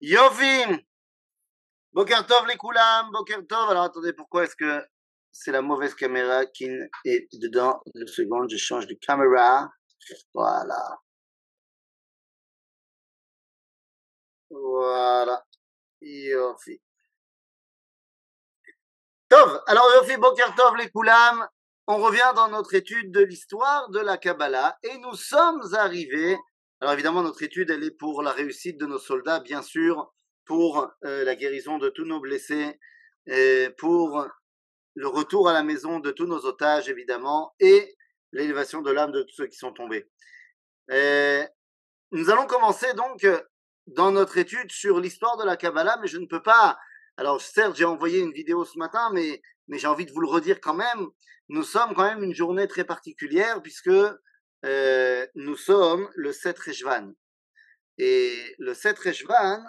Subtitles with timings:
[0.00, 0.78] Yovim
[1.92, 3.70] Boker Tov les Koulam, Boker Tov.
[3.70, 4.86] Alors attendez, pourquoi est-ce que
[5.32, 6.68] c'est la mauvaise caméra qui
[7.04, 9.70] est dedans Une seconde, je change de caméra.
[10.34, 11.00] Voilà.
[14.50, 15.44] Voilà.
[16.00, 16.80] Yofi.
[19.28, 21.46] Tov, alors Yofi Boker Tov les Koulam,
[21.86, 26.38] on revient dans notre étude de l'histoire de la Kabbalah et nous sommes arrivés
[26.80, 30.12] alors évidemment, notre étude, elle est pour la réussite de nos soldats, bien sûr,
[30.46, 32.78] pour euh, la guérison de tous nos blessés,
[33.26, 34.26] et pour
[34.94, 37.96] le retour à la maison de tous nos otages, évidemment, et
[38.32, 40.08] l'élévation de l'âme de tous ceux qui sont tombés.
[42.12, 43.26] nous allons commencer donc
[43.86, 46.78] dans notre étude sur l'histoire de la Kabbalah, mais je ne peux pas.
[47.16, 50.28] Alors certes, j'ai envoyé une vidéo ce matin, mais, mais j'ai envie de vous le
[50.28, 51.06] redire quand même.
[51.48, 53.90] Nous sommes quand même une journée très particulière puisque
[54.64, 57.12] euh, nous sommes le 7 Rejvan.
[57.98, 59.62] Et le 7 Rejvan,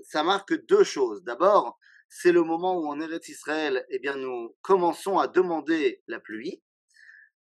[0.00, 1.22] ça marque deux choses.
[1.24, 1.78] D'abord,
[2.08, 6.62] c'est le moment où en Eretz Israël, eh bien, nous commençons à demander la pluie.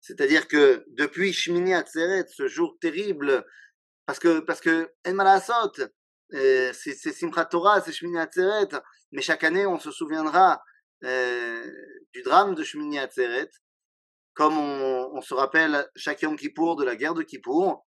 [0.02, 3.46] C'est-à-dire que depuis Shmini Atzeret, ce jour terrible,
[4.06, 5.72] parce que, parce que, En Malasot,
[6.34, 8.70] euh, c'est Simchat Torah, c'est Shmini Atzeret,
[9.12, 10.62] mais chaque année, on se souviendra
[11.04, 11.66] euh,
[12.14, 13.50] du drame de Shmini Atzeret,
[14.36, 17.86] comme on, se rappelle chaque Yom Kippour de la guerre de Kippour,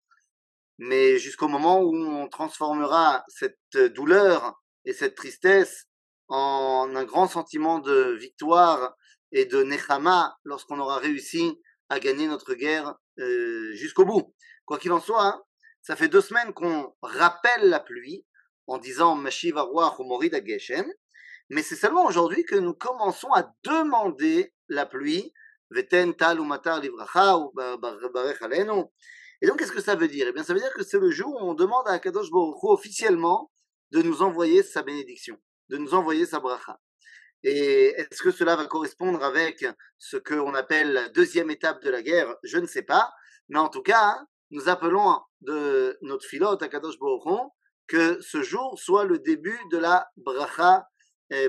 [0.78, 5.86] mais jusqu'au moment où on transformera cette douleur et cette tristesse
[6.28, 8.96] en un grand sentiment de victoire
[9.30, 11.60] et de Nechama lorsqu'on aura réussi
[11.90, 14.34] à gagner notre guerre euh, jusqu'au bout.
[14.64, 15.42] Quoi qu'il en soit, hein,
[15.82, 18.24] ça fait deux semaines qu'on rappelle la pluie
[18.66, 20.86] en disant Mashiv ou Morid Geshem,
[21.50, 25.32] mais c'est seulement aujourd'hui que nous commençons à demander la pluie
[25.70, 25.82] et
[29.46, 30.26] donc, qu'est-ce que ça veut dire?
[30.28, 32.56] Eh bien, ça veut dire que c'est le jour où on demande à Kadosh Baruch
[32.62, 33.50] officiellement
[33.90, 36.80] de nous envoyer sa bénédiction, de nous envoyer sa bracha.
[37.44, 39.64] Et est-ce que cela va correspondre avec
[39.98, 42.34] ce qu'on appelle la deuxième étape de la guerre?
[42.42, 43.12] Je ne sais pas.
[43.48, 44.18] Mais en tout cas,
[44.50, 47.50] nous appelons de notre philote à Kadosh Baruch
[47.86, 50.88] que ce jour soit le début de la bracha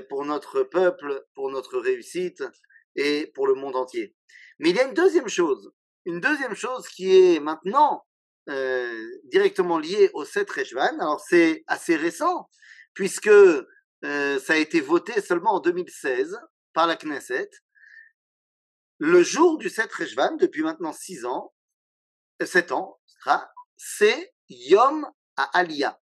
[0.08, 2.44] pour notre peuple, pour notre réussite,
[2.96, 4.14] et pour le monde entier.
[4.58, 5.72] Mais il y a une deuxième chose,
[6.04, 8.06] une deuxième chose qui est maintenant
[8.48, 10.98] euh, directement liée au 7 Rejvan.
[10.98, 12.48] Alors c'est assez récent,
[12.94, 16.38] puisque euh, ça a été voté seulement en 2016
[16.72, 17.50] par la Knesset.
[18.98, 21.54] Le jour du 7 Rejvan, depuis maintenant 6 ans,
[22.42, 23.00] 7 euh, ans,
[23.76, 25.98] c'est Yom à Aliyah.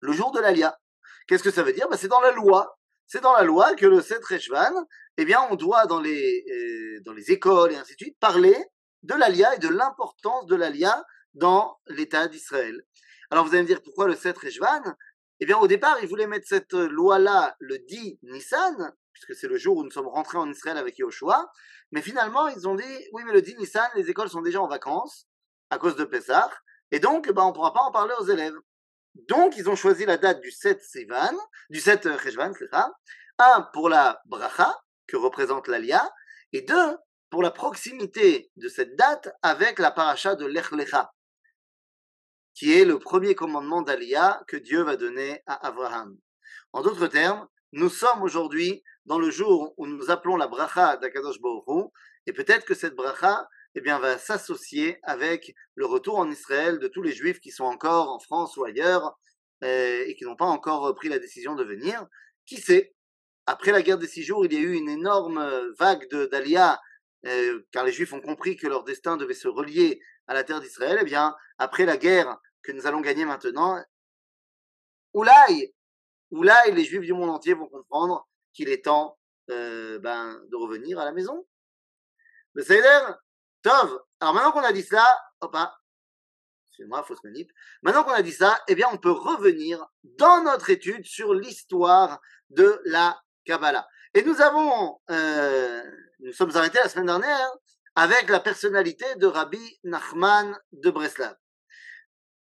[0.00, 0.78] Le jour de l'Aliyah.
[1.26, 1.88] Qu'est-ce que ça veut dire?
[1.88, 2.78] Ben, C'est dans la loi.
[3.06, 4.86] C'est dans la loi que le 7 Rejvan,
[5.18, 8.56] eh bien, on doit, dans les, euh, dans les écoles et ainsi de suite, parler
[9.02, 11.04] de l'Alia et de l'importance de l'Alia
[11.34, 12.82] dans l'État d'Israël.
[13.30, 14.82] Alors, vous allez me dire, pourquoi le 7 Rejvan?
[15.40, 19.58] Eh bien, au départ, ils voulaient mettre cette loi-là le 10 Nissan, puisque c'est le
[19.58, 21.50] jour où nous sommes rentrés en Israël avec Yoshua.
[21.92, 24.68] Mais finalement, ils ont dit, oui, mais le 10 Nissan, les écoles sont déjà en
[24.68, 25.26] vacances
[25.70, 26.50] à cause de Pessah,
[26.92, 28.54] et donc, ben, on ne pourra pas en parler aux élèves.
[29.28, 31.36] Donc, ils ont choisi la date du 7 Sivan,
[31.70, 32.92] du 7 Rejvan, c'est ça?
[33.38, 34.74] Un, pour la bracha,
[35.06, 36.12] que représente l'Alia,
[36.52, 36.96] et deux,
[37.30, 41.12] pour la proximité de cette date avec la paracha de Lech Lecha,
[42.54, 46.16] qui est le premier commandement d'Alia que Dieu va donner à Abraham.
[46.72, 51.40] En d'autres termes, nous sommes aujourd'hui dans le jour où nous appelons la bracha d'Akadosh
[51.40, 51.90] Baruch
[52.26, 56.88] et peut-être que cette bracha eh bien, va s'associer avec le retour en Israël de
[56.88, 59.18] tous les juifs qui sont encore en France ou ailleurs
[59.62, 62.06] euh, et qui n'ont pas encore pris la décision de venir.
[62.46, 62.95] Qui sait?
[63.46, 66.80] Après la guerre des six jours, il y a eu une énorme euh, vague d'Alia,
[67.26, 70.60] euh, car les Juifs ont compris que leur destin devait se relier à la terre
[70.60, 70.98] d'Israël.
[71.00, 73.82] Eh bien, après la guerre que nous allons gagner maintenant,
[75.14, 75.72] Oulaï,
[76.30, 79.18] Oulaï, les Juifs du monde entier vont comprendre qu'il est temps
[79.50, 81.46] euh, ben, de revenir à la maison.
[82.54, 83.00] Le Seider,
[83.62, 84.00] Tov.
[84.20, 85.06] Alors maintenant qu'on a dit ça,
[85.40, 85.70] hop, hein,
[86.84, 87.50] moi, fausse manip.
[87.82, 92.20] Maintenant qu'on a dit ça, eh bien, on peut revenir dans notre étude sur l'histoire
[92.50, 93.86] de la Kabbalah.
[94.12, 95.82] Et nous avons, euh,
[96.20, 97.50] nous sommes arrêtés la semaine dernière
[97.94, 101.34] avec la personnalité de Rabbi Nachman de Breslav.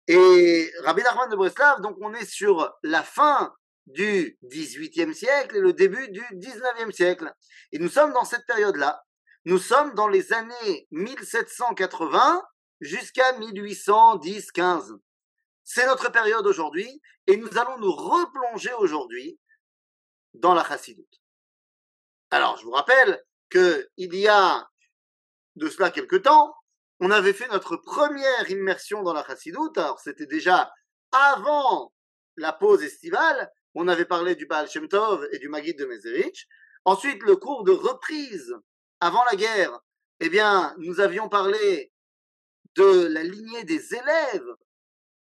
[0.08, 3.54] Et Rabbi Nachman de Breslav, donc on est sur la fin
[3.86, 7.32] du XVIIIe siècle et le début du XIXe siècle.
[7.72, 9.04] Et nous sommes dans cette période-là.
[9.46, 12.44] Nous sommes dans les années 1780
[12.82, 14.98] jusqu'à 1810-15.
[15.64, 19.40] C'est notre période aujourd'hui et nous allons nous replonger aujourd'hui
[20.40, 21.22] dans la chassidoute.
[22.32, 24.68] Alors, je vous rappelle qu'il y a
[25.56, 26.54] de cela quelque temps,
[27.00, 29.78] on avait fait notre première immersion dans la chassidoute.
[29.78, 30.72] Alors, c'était déjà
[31.12, 31.94] avant
[32.36, 36.48] la pause estivale, on avait parlé du Baal Shem Tov et du Maguid de Mezerich.
[36.86, 38.54] Ensuite, le cours de reprise
[39.00, 39.80] avant la guerre,
[40.20, 41.92] eh bien, nous avions parlé
[42.76, 44.56] de la lignée des élèves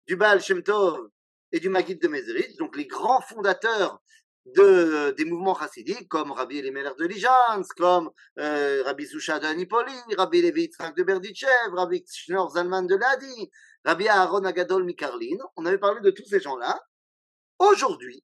[0.07, 1.09] du Baal Shem Tov
[1.51, 4.01] et du Maguid de Mezerich, donc les grands fondateurs
[4.45, 8.09] de, des mouvements chassidiques, comme Rabbi Elimelech de Lijans, comme
[8.39, 13.49] euh, Rabbi Susha de Anipoli, Rabbi Levi Yitzhak de Berditchev, Rabbi Shneur Zalman de Ladi,
[13.85, 15.37] Rabbi Aaron Agadol Mikarlin.
[15.55, 16.79] On avait parlé de tous ces gens-là.
[17.59, 18.23] Aujourd'hui,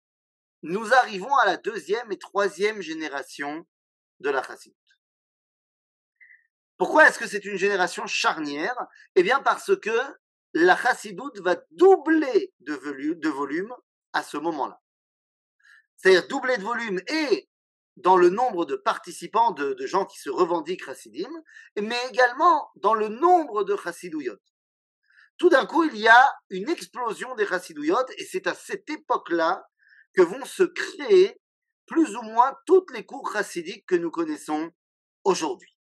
[0.63, 3.65] nous arrivons à la deuxième et troisième génération
[4.19, 4.75] de la chassidut.
[6.77, 8.75] Pourquoi est-ce que c'est une génération charnière?
[9.15, 9.97] Eh bien parce que
[10.53, 13.73] la chassidoute va doubler de volume
[14.13, 14.81] à ce moment-là.
[15.97, 17.49] C'est-à-dire doubler de volume et
[17.97, 21.29] dans le nombre de participants, de, gens qui se revendiquent chassidim,
[21.81, 24.37] mais également dans le nombre de chassidouyot.
[25.37, 29.65] Tout d'un coup, il y a une explosion des chassidouyot et c'est à cette époque-là
[30.13, 31.41] que vont se créer
[31.85, 34.71] plus ou moins toutes les cours chassidiques que nous connaissons
[35.23, 35.75] aujourd'hui.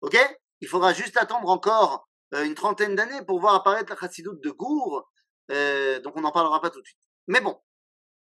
[0.00, 0.16] Ok?
[0.60, 4.50] Il faudra juste attendre encore euh, une trentaine d'années pour voir apparaître la chassidoute de
[4.50, 5.10] Gour,
[5.50, 6.98] euh, donc on n'en parlera pas tout de suite.
[7.26, 7.60] Mais bon,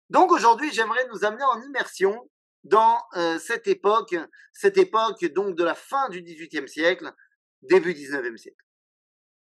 [0.10, 2.30] donc aujourd'hui, j'aimerais nous amener en immersion
[2.64, 4.16] dans euh, cette époque,
[4.54, 7.14] cette époque donc de la fin du XVIIIe siècle,
[7.62, 8.64] début XIXe siècle.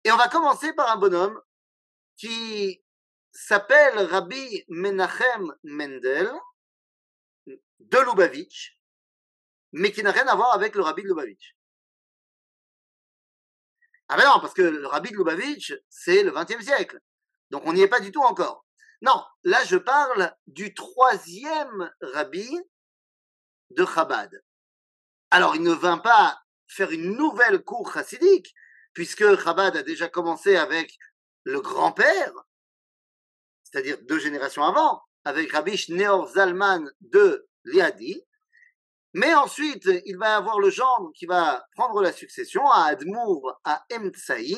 [0.04, 1.40] Et on va commencer par un bonhomme
[2.18, 2.84] qui
[3.32, 6.32] s'appelle Rabbi Menachem Mendel
[7.48, 8.78] de Lubavitch,
[9.72, 11.56] mais qui n'a rien à voir avec le Rabbi de Lubavitch.
[14.10, 17.00] Ah ben non, parce que le Rabbi de Lubavitch, c'est le XXe siècle.
[17.50, 18.66] Donc on n'y est pas du tout encore.
[19.02, 22.50] Non, là je parle du troisième rabbi
[23.72, 24.44] de Chabad.
[25.32, 28.54] Alors il ne vint pas faire une nouvelle cour chassidique,
[28.94, 30.98] puisque Chabad a déjà commencé avec
[31.44, 32.34] le grand-père,
[33.64, 38.24] c'est-à-dire deux générations avant, avec Rabbi Shneor Zalman de Liadi,
[39.14, 43.84] mais ensuite, il va avoir le gendre qui va prendre la succession à Admour, à
[43.92, 44.58] Emtsaï,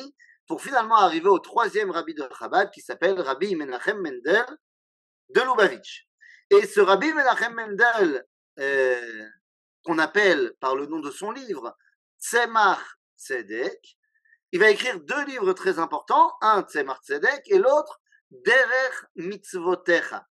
[0.53, 4.45] pour finalement arriver au troisième rabbi de Chabad qui s'appelle Rabbi Menachem Mendel
[5.29, 6.07] de Lubavitch.
[6.51, 8.23] Et ce Rabbi Menachem Mendel,
[8.59, 9.25] euh,
[9.83, 11.75] qu'on appelle par le nom de son livre
[12.19, 12.77] Tzemach
[13.17, 13.97] Tzedek,
[14.51, 20.27] il va écrire deux livres très importants, un Tzemach Tzedek et l'autre Derech Mitzvotecha.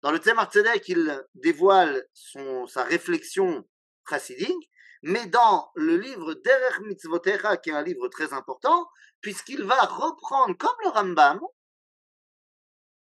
[0.00, 3.68] Dans le Tzemach Tzedek, il dévoile son, sa réflexion
[4.08, 4.70] chassidique,
[5.02, 8.88] mais dans le livre Derech Mitzvotecha, qui est un livre très important,
[9.20, 11.40] puisqu'il va reprendre, comme le Rambam,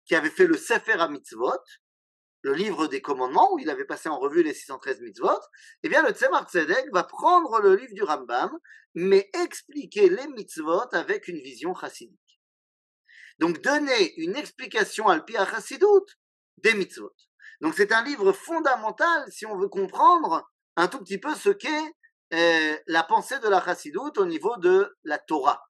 [0.06, 1.60] qui avait fait le Sefer à Mitzvot,
[2.46, 5.40] le livre des commandements, où il avait passé en revue les 613 mitzvot,
[5.82, 8.52] eh bien le Tzemach Tzedek va prendre le livre du Rambam,
[8.94, 12.40] mais expliquer les mitzvot avec une vision chassidique.
[13.40, 16.06] Donc donner une explication al chassidut
[16.58, 17.16] des mitzvot.
[17.62, 21.96] Donc c'est un livre fondamental si on veut comprendre un tout petit peu ce qu'est
[22.34, 25.64] euh, la pensée de la chassidoute au niveau de la Torah.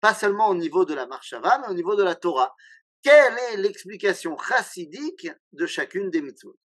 [0.00, 2.54] Pas seulement au niveau de la Marshava, mais au niveau de la Torah.
[3.02, 6.58] Quelle est l'explication chassidique de chacune des mitzvot?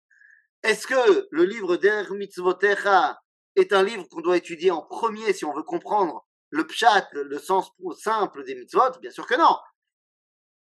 [0.63, 3.19] Est-ce que le livre Der Mitzvotecha
[3.55, 7.37] est un livre qu'on doit étudier en premier si on veut comprendre le pshat, le
[7.39, 8.99] sens simple des mitzvot?
[9.01, 9.57] Bien sûr que non.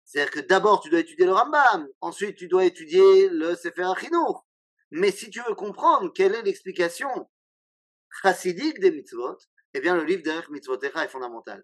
[0.05, 4.45] C'est-à-dire que d'abord tu dois étudier le Rambam, ensuite tu dois étudier le Sefer Achinour,
[4.91, 7.09] mais si tu veux comprendre quelle est l'explication
[8.21, 9.37] chassidique des mitzvot,
[9.73, 11.63] eh bien le livre d'Erech Mitzvotecha est fondamental.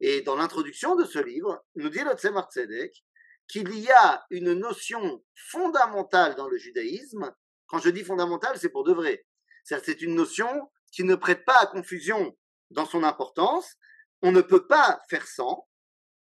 [0.00, 3.04] Et dans l'introduction de ce livre, nous dit le Tzemar Tzedek
[3.46, 7.34] qu'il y a une notion fondamentale dans le judaïsme.
[7.66, 9.26] Quand je dis fondamentale, c'est pour de vrai.
[9.64, 12.36] C'est une notion qui ne prête pas à confusion
[12.70, 13.76] dans son importance.
[14.22, 15.68] On ne peut pas faire sans.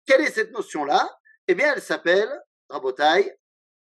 [0.06, 1.20] Quelle est cette notion-là?
[1.48, 2.30] Eh bien, elle s'appelle,
[2.70, 3.38] Rabotai,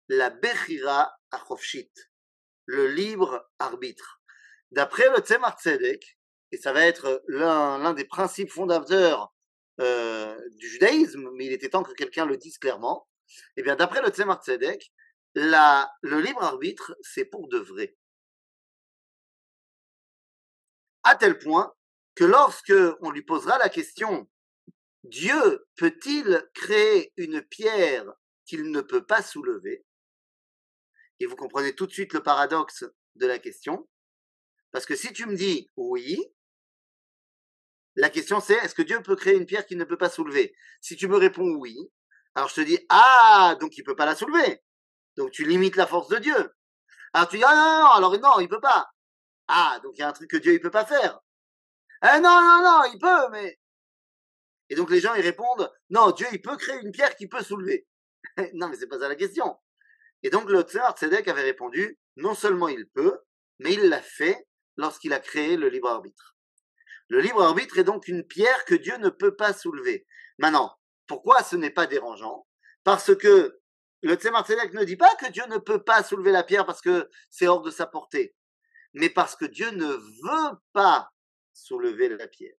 [0.09, 1.93] la Bechira Achofshit
[2.67, 4.23] le libre arbitre.
[4.71, 6.19] D'après le Tzemar Tzedek,
[6.55, 9.35] et ça va être l'un des principes fondateurs
[9.81, 13.09] euh, du judaïsme, mais il était temps que quelqu'un le dise clairement,
[13.57, 14.93] eh bien d'après le Tzemar Tzedek,
[15.35, 17.97] le libre arbitre, c'est pour de vrai.
[21.03, 21.75] À tel point
[22.15, 24.31] que lorsque on lui posera la question
[25.03, 28.07] Dieu peut-il créer une pierre
[28.47, 29.85] qu'il ne peut pas soulever?
[31.19, 32.85] Et vous comprenez tout de suite le paradoxe
[33.17, 33.89] de la question.
[34.71, 36.25] Parce que si tu me dis oui,
[37.97, 40.55] la question c'est est-ce que Dieu peut créer une pierre qu'il ne peut pas soulever?
[40.81, 41.77] Si tu me réponds oui,
[42.35, 44.63] alors je te dis ah, donc il ne peut pas la soulever.
[45.17, 46.55] Donc tu limites la force de Dieu.
[47.13, 48.91] Alors tu dis ah non, non, alors non, il peut pas.
[49.49, 51.21] Ah, donc il y a un truc que Dieu ne peut pas faire.
[52.03, 53.59] Eh non, non, non, il peut, mais.
[54.71, 57.43] Et donc les gens ils répondent non, Dieu il peut créer une pierre qui peut
[57.43, 57.87] soulever.
[58.55, 59.57] non, mais c'est pas ça la question.
[60.23, 63.21] Et donc le Tzemar Tzedek avait répondu, non seulement il peut,
[63.59, 66.34] mais il l'a fait lorsqu'il a créé le libre arbitre.
[67.15, 70.05] Le libre arbitre est donc une pierre que Dieu ne peut pas soulever.
[70.39, 72.49] Maintenant, pourquoi ce n'est pas dérangeant?
[72.83, 73.61] Parce que
[74.03, 76.81] le Tzemar Tzedek ne dit pas que Dieu ne peut pas soulever la pierre parce
[76.81, 78.35] que c'est hors de sa portée,
[78.95, 81.13] mais parce que Dieu ne veut pas
[81.53, 82.57] soulever la pierre.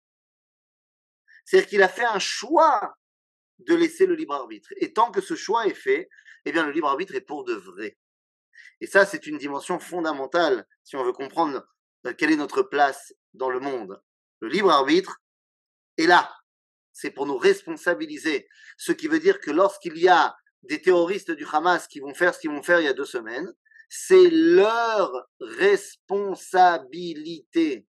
[1.44, 2.96] C'est-à-dire qu'il a fait un choix
[3.60, 4.70] de laisser le libre arbitre.
[4.78, 6.08] Et tant que ce choix est fait,
[6.46, 7.98] eh bien le libre arbitre est pour de vrai.
[8.80, 11.68] Et ça, c'est une dimension fondamentale si on veut comprendre
[12.08, 14.02] euh, quelle est notre place dans le monde.
[14.40, 15.22] Le libre arbitre
[15.98, 16.34] est là.
[16.92, 18.48] C'est pour nous responsabiliser.
[18.78, 22.34] Ce qui veut dire que lorsqu'il y a des terroristes du Hamas qui vont faire
[22.34, 23.54] ce qu'ils vont faire il y a deux semaines,
[23.90, 27.88] c'est leur responsabilité.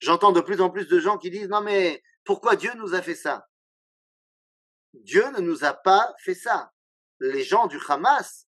[0.00, 3.02] J'entends de plus en plus de gens qui disent non mais pourquoi Dieu nous a
[3.02, 3.46] fait ça?
[4.94, 6.72] Dieu ne nous a pas fait ça.
[7.20, 8.48] Les gens du Hamas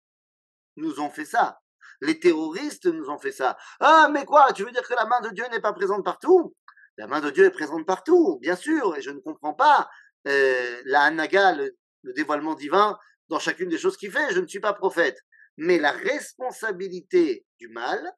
[0.76, 1.62] nous ont fait ça.
[2.02, 3.58] Les terroristes nous ont fait ça.
[3.80, 6.56] Ah, mais quoi Tu veux dire que la main de Dieu n'est pas présente partout?
[6.98, 9.90] La main de Dieu est présente partout, bien sûr, et je ne comprends pas
[10.28, 12.98] euh, la Hanaga, le, le dévoilement divin,
[13.30, 14.34] dans chacune des choses qu'il fait.
[14.34, 15.18] Je ne suis pas prophète.
[15.58, 18.14] Mais la responsabilité du mal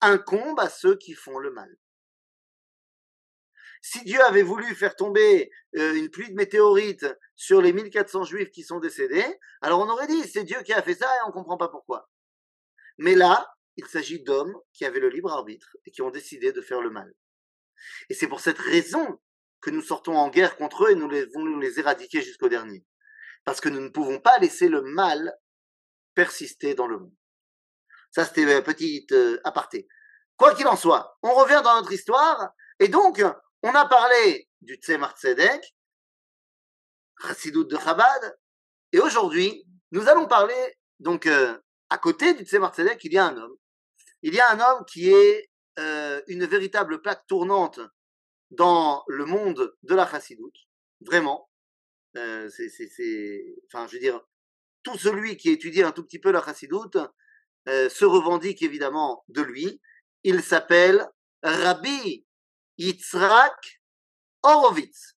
[0.00, 1.74] incombe à ceux qui font le mal.
[3.88, 8.50] Si Dieu avait voulu faire tomber euh, une pluie de météorites sur les 1400 juifs
[8.50, 9.24] qui sont décédés,
[9.60, 11.68] alors on aurait dit c'est Dieu qui a fait ça et on ne comprend pas
[11.68, 12.10] pourquoi.
[12.98, 16.60] Mais là, il s'agit d'hommes qui avaient le libre arbitre et qui ont décidé de
[16.62, 17.14] faire le mal.
[18.10, 19.20] Et c'est pour cette raison
[19.60, 22.84] que nous sortons en guerre contre eux et nous les, voulons les éradiquer jusqu'au dernier.
[23.44, 25.32] Parce que nous ne pouvons pas laisser le mal
[26.16, 27.14] persister dans le monde.
[28.10, 29.86] Ça, c'était un petit euh, aparté.
[30.36, 33.22] Quoi qu'il en soit, on revient dans notre histoire, et donc,
[33.62, 35.74] on a parlé du Tzemar Tzedek,
[37.22, 38.38] Chassidut de Chabad,
[38.92, 41.58] et aujourd'hui, nous allons parler, donc, euh,
[41.90, 43.56] à côté du Tzemar Tzedek, il y a un homme.
[44.22, 47.80] Il y a un homme qui est euh, une véritable plaque tournante
[48.50, 50.68] dans le monde de la Chassidut,
[51.00, 51.50] vraiment.
[52.16, 54.20] Euh, c'est, enfin, je veux dire,
[54.82, 56.98] tout celui qui étudie un tout petit peu la Chassidut
[57.66, 59.80] se revendique évidemment de lui.
[60.22, 61.08] Il s'appelle
[61.42, 62.25] Rabbi
[62.78, 63.80] Yitzhak
[64.42, 65.14] Horowitz.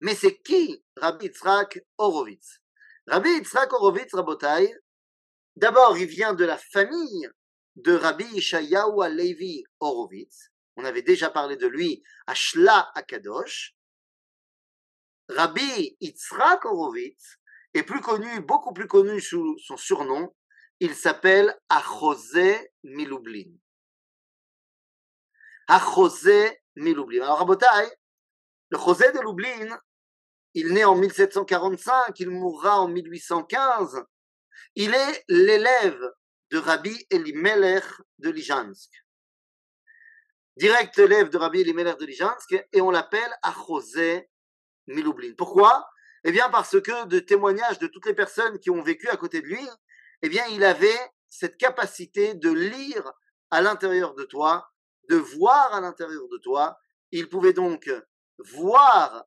[0.00, 2.58] Mais c'est qui Rabbi Yitzhak Horowitz?
[3.06, 4.74] Rabbi Yitzhak Horowitz, Rabotai,
[5.54, 7.28] d'abord il vient de la famille
[7.76, 10.48] de Rabbi Ishayahu Alevi Horowitz.
[10.76, 13.76] On avait déjà parlé de lui à Shla Akadosh.
[15.28, 17.36] Rabbi Yitzhak Horowitz
[17.72, 20.34] est plus connu, beaucoup plus connu sous son surnom.
[20.80, 23.61] Il s'appelle Achosé Miloublin
[25.68, 27.22] à José Miloublin.
[27.22, 27.90] Alors, Rabotai,
[28.70, 29.78] le José de Lublin,
[30.54, 34.04] il naît en 1745, il mourra en 1815.
[34.74, 36.00] Il est l'élève
[36.50, 37.84] de Rabbi Elimelech
[38.18, 38.90] de Lijansk.
[40.56, 43.32] Direct élève de Rabbi Elimelech de Lijansk, et on l'appelle
[43.66, 44.28] José
[44.86, 45.32] Miloublin.
[45.36, 45.88] Pourquoi?
[46.24, 49.40] Eh bien, parce que de témoignages de toutes les personnes qui ont vécu à côté
[49.40, 49.66] de lui,
[50.22, 53.10] eh bien, il avait cette capacité de lire
[53.50, 54.71] à l'intérieur de toi
[55.08, 56.78] de voir à l'intérieur de toi.
[57.10, 57.90] Il pouvait donc
[58.38, 59.26] voir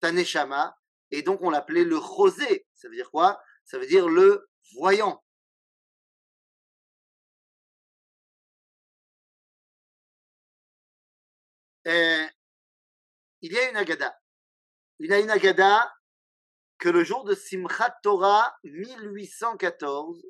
[0.00, 0.76] ta neshama,
[1.10, 2.66] et donc on l'appelait le rosé.
[2.74, 3.40] Ça veut dire quoi?
[3.64, 5.22] Ça veut dire le voyant.
[13.42, 14.18] il y a une agada.
[14.98, 15.92] Il y a une agada
[16.78, 20.24] que le jour de Simchat Torah 1814,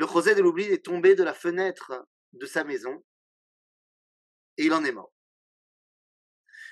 [0.00, 3.04] le José de l'oubli est tombé de la fenêtre de sa maison
[4.56, 5.12] et il en est mort.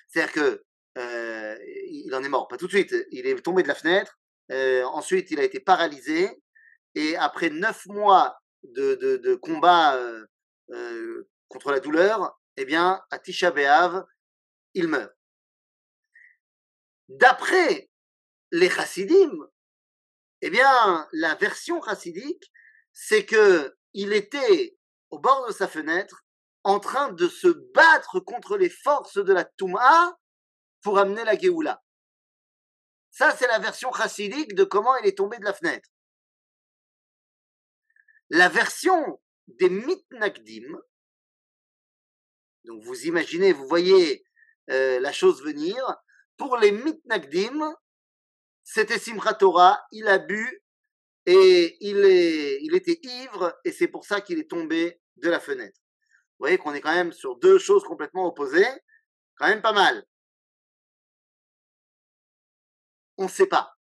[0.09, 0.65] C'est-à-dire que
[0.97, 1.59] euh,
[1.91, 2.95] il en est mort, pas tout de suite.
[3.11, 4.19] Il est tombé de la fenêtre.
[4.51, 6.43] Euh, ensuite, il a été paralysé
[6.95, 9.97] et après neuf mois de, combat
[10.71, 13.53] euh, contre la douleur, eh bien, à Tisha
[14.73, 15.13] il meurt.
[17.09, 17.91] D'après
[18.53, 19.33] les chassidim,
[20.41, 22.51] eh bien, la version chassidique,
[23.01, 24.77] c'est que il était
[25.11, 26.25] au bord de sa fenêtre
[26.65, 30.19] en train de se battre contre les forces de la Touma
[30.83, 31.81] pour amener la Géoula.
[33.13, 35.89] Ça, c'est la version chassidique de comment il est tombé de la fenêtre.
[38.31, 40.67] La version des mitnagdim,
[42.65, 44.25] donc vous imaginez, vous voyez
[44.71, 45.81] euh, la chose venir,
[46.37, 47.77] pour les mitnagdim,
[48.65, 50.65] c'était Simchat Torah, il a bu
[51.29, 55.41] et il, est, il était ivre et c'est pour ça qu'il est tombé de la
[55.41, 55.79] fenêtre.
[56.39, 58.67] Vous voyez qu'on est quand même sur deux choses complètement opposées,
[59.37, 60.05] quand même pas mal.
[63.19, 63.77] on ne sait pas.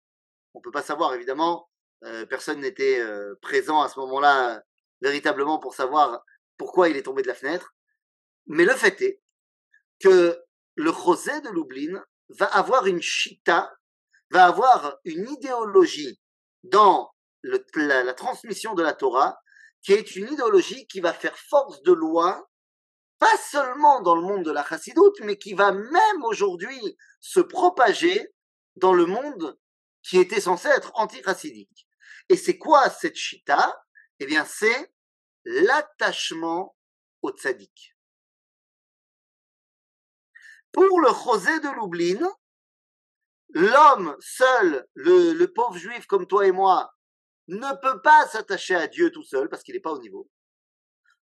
[0.53, 1.69] On ne peut pas savoir, évidemment.
[2.29, 3.01] personne n'était
[3.41, 4.61] présent à ce moment-là
[5.01, 6.23] véritablement pour savoir
[6.57, 7.75] pourquoi il est tombé de la fenêtre.
[8.47, 9.21] Mais le fait est
[9.99, 10.43] que
[10.75, 13.71] le José de Lublin va avoir une chita,
[14.31, 16.19] va avoir une idéologie
[16.63, 17.11] dans
[17.75, 19.39] la, transmission de la Torah,
[19.81, 22.49] qui est une idéologie qui va faire force de loi,
[23.19, 28.33] pas seulement dans le monde de la chassidoute, mais qui va même aujourd'hui se propager
[28.75, 29.57] dans le monde
[30.03, 31.87] qui était censé être anti-chassidique.
[32.29, 33.83] Et c'est quoi cette chita?
[34.19, 34.93] Eh bien, c'est
[35.45, 36.75] l'attachement
[37.21, 37.95] au tzaddik.
[40.71, 42.29] Pour le José de Lublin,
[43.49, 46.93] l'homme seul, le, pauvre juif comme toi et moi,
[47.47, 50.29] ne peut pas s'attacher à Dieu tout seul parce qu'il n'est pas au niveau.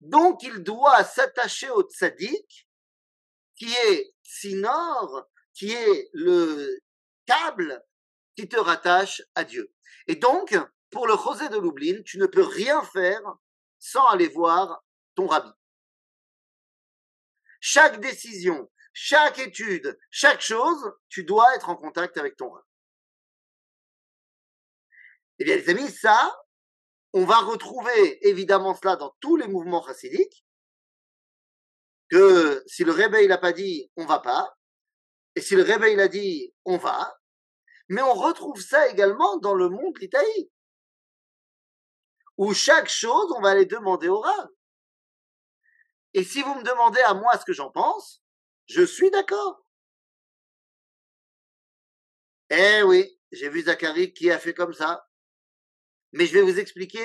[0.00, 2.68] Donc il doit s'attacher au tzaddik,
[3.54, 6.80] qui est sinor, qui est le
[7.24, 7.82] câble
[8.36, 9.72] qui te rattache à Dieu.
[10.06, 10.56] Et donc,
[10.90, 13.22] pour le José de Lublin, tu ne peux rien faire
[13.78, 15.50] sans aller voir ton rabbi.
[17.60, 22.65] Chaque décision, chaque étude, chaque chose, tu dois être en contact avec ton rabbi.
[25.38, 26.34] Eh bien, les amis, ça,
[27.12, 30.44] on va retrouver évidemment cela dans tous les mouvements chassidiques,
[32.08, 34.56] que si le réveil n'a pas dit, on va pas,
[35.34, 37.18] et si le réveil a dit, on va,
[37.88, 40.50] mais on retrouve ça également dans le monde l'Itaï
[42.36, 44.48] où chaque chose, on va aller demander au Rav.
[46.14, 48.22] Et si vous me demandez à moi ce que j'en pense,
[48.66, 49.64] je suis d'accord.
[52.50, 55.05] Eh oui, j'ai vu Zachary qui a fait comme ça.
[56.16, 57.04] Mais je vais vous expliquer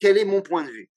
[0.00, 0.90] quel est mon point de vue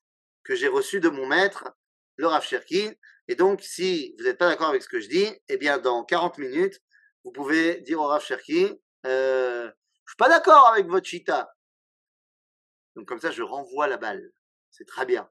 [0.43, 1.71] que j'ai reçu de mon maître,
[2.17, 2.89] le Rav Cherki.
[3.29, 6.03] Et donc, si vous n'êtes pas d'accord avec ce que je dis, eh bien, dans
[6.03, 6.81] 40 minutes,
[7.23, 9.72] vous pouvez dire au Rav Cherki, euh,
[10.05, 11.55] je suis pas d'accord avec votre chita.
[12.98, 14.33] Donc comme ça, je renvoie la balle.
[14.69, 15.29] C'est très bien.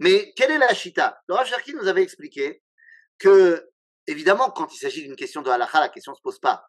[0.00, 1.22] Mais quelle est la chita?
[1.28, 2.64] Le Rav Cherki nous avait expliqué
[3.16, 3.70] que,
[4.08, 6.68] évidemment, quand il s'agit d'une question de halakha, la question ne se pose pas.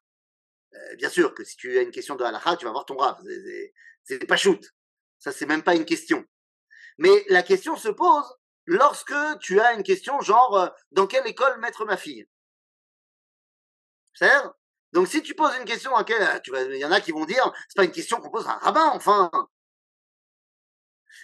[0.73, 2.97] Euh, bien sûr que si tu as une question de halakha, tu vas voir ton
[2.97, 3.21] Rav.
[4.03, 4.63] C'est pas shoot.
[5.19, 6.25] Ça, c'est même pas une question.
[6.97, 8.25] Mais la question se pose
[8.65, 12.27] lorsque tu as une question genre euh, dans quelle école mettre ma fille?
[14.13, 14.45] Cest
[14.91, 17.23] donc si tu poses une question à laquelle tu il y en a qui vont
[17.23, 19.31] dire c'est pas une question qu'on pose à un rabbin enfin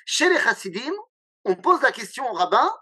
[0.06, 0.94] chez les chassidim,
[1.44, 2.74] on pose la question au rabbin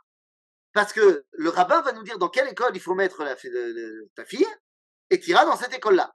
[0.73, 3.23] parce que le rabbin va nous dire dans quelle école il faut mettre
[4.15, 4.47] ta fille
[5.10, 6.13] et tu iras dans cette école-là.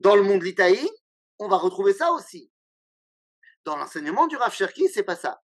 [0.00, 0.90] Dans le monde l'Itaï,
[1.38, 2.50] on va retrouver ça aussi.
[3.64, 5.42] Dans l'enseignement du Rav Cherki, c'est pas ça.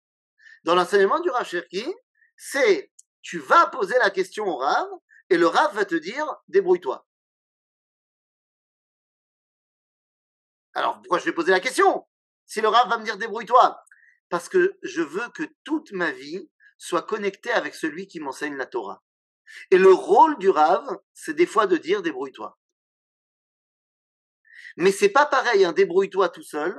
[0.63, 1.85] Dans l'enseignement du Rav Cherki,
[2.37, 2.91] c'est
[3.21, 4.87] tu vas poser la question au Rav
[5.29, 7.05] et le Rav va te dire débrouille-toi.
[10.73, 12.07] Alors pourquoi je vais poser la question?
[12.45, 13.83] Si le Rav va me dire débrouille-toi,
[14.29, 18.65] parce que je veux que toute ma vie soit connectée avec celui qui m'enseigne la
[18.65, 19.03] Torah.
[19.71, 22.57] Et le rôle du Rav, c'est des fois de dire débrouille-toi.
[24.77, 26.75] Mais c'est pas pareil un débrouille-toi tout seul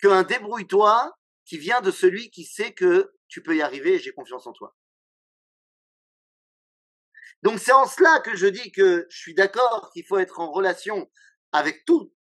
[0.00, 4.12] qu'un débrouille-toi qui vient de celui qui sait que tu peux y arriver et j'ai
[4.12, 4.76] confiance en toi.
[7.42, 10.50] Donc c'est en cela que je dis que je suis d'accord qu'il faut être en
[10.50, 11.10] relation
[11.52, 12.12] avec toute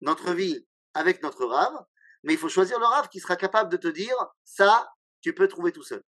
[0.00, 1.84] notre vie avec notre rave,
[2.22, 5.48] mais il faut choisir le rave qui sera capable de te dire ça, tu peux
[5.48, 6.04] trouver tout seul.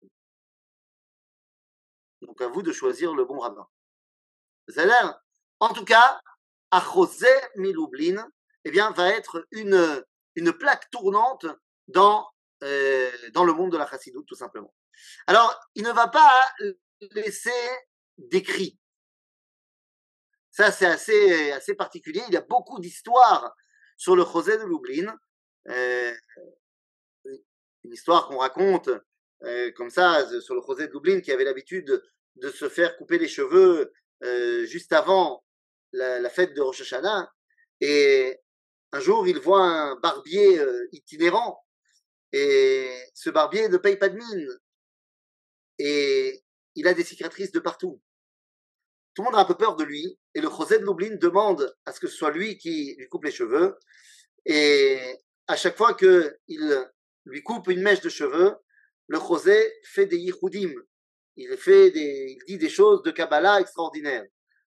[2.20, 3.68] Donc à vous de choisir le bon rabbin.
[5.60, 6.20] En tout cas,
[6.72, 8.26] à José Miloublin,
[8.64, 10.02] eh bien, va être une,
[10.34, 11.46] une plaque tournante
[11.86, 12.26] dans,
[12.64, 14.74] euh, dans le monde de la chassidoute, tout simplement.
[15.26, 16.50] Alors, il ne va pas
[17.12, 17.50] laisser
[18.16, 18.78] d'écrit.
[20.50, 22.22] Ça, c'est assez, assez particulier.
[22.28, 23.54] Il y a beaucoup d'histoires
[23.98, 25.14] sur le José de Lublin,
[25.68, 26.14] euh,
[27.84, 28.88] une histoire qu'on raconte
[29.42, 32.02] euh, comme ça sur le José de Lublin qui avait l'habitude
[32.36, 33.92] de se faire couper les cheveux
[34.66, 35.42] juste avant
[35.92, 37.30] la, fête de Rosh Hashanah.
[37.80, 38.40] Et
[38.92, 40.60] un jour, il voit un barbier
[40.92, 41.64] itinérant
[42.32, 44.48] et ce barbier ne paye pas de mine
[45.78, 46.42] et
[46.74, 48.00] il a des cicatrices de partout.
[49.14, 51.74] Tout le monde a un peu peur de lui, et le José de Lublin demande
[51.84, 53.76] à ce que ce soit lui qui lui coupe les cheveux,
[54.46, 56.88] et à chaque fois qu'il
[57.26, 58.54] lui coupe une mèche de cheveux,
[59.08, 60.72] le José fait des yichudim,
[61.36, 64.24] il, fait des, il dit des choses de Kabbalah extraordinaires.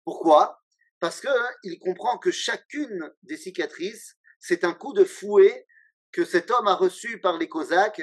[0.06, 0.62] Pourquoi?
[1.00, 5.66] Parce qu'il hein, comprend que chacune des cicatrices, c'est un coup de fouet
[6.12, 8.02] que cet homme a reçu par les Cosaques,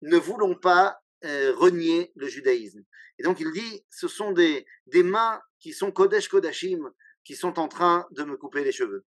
[0.00, 2.82] ne voulons pas euh, renier le judaïsme.
[3.18, 6.90] Et donc il dit, ce sont des, des mains qui sont Kodesh Kodashim,
[7.24, 9.04] qui sont en train de me couper les cheveux.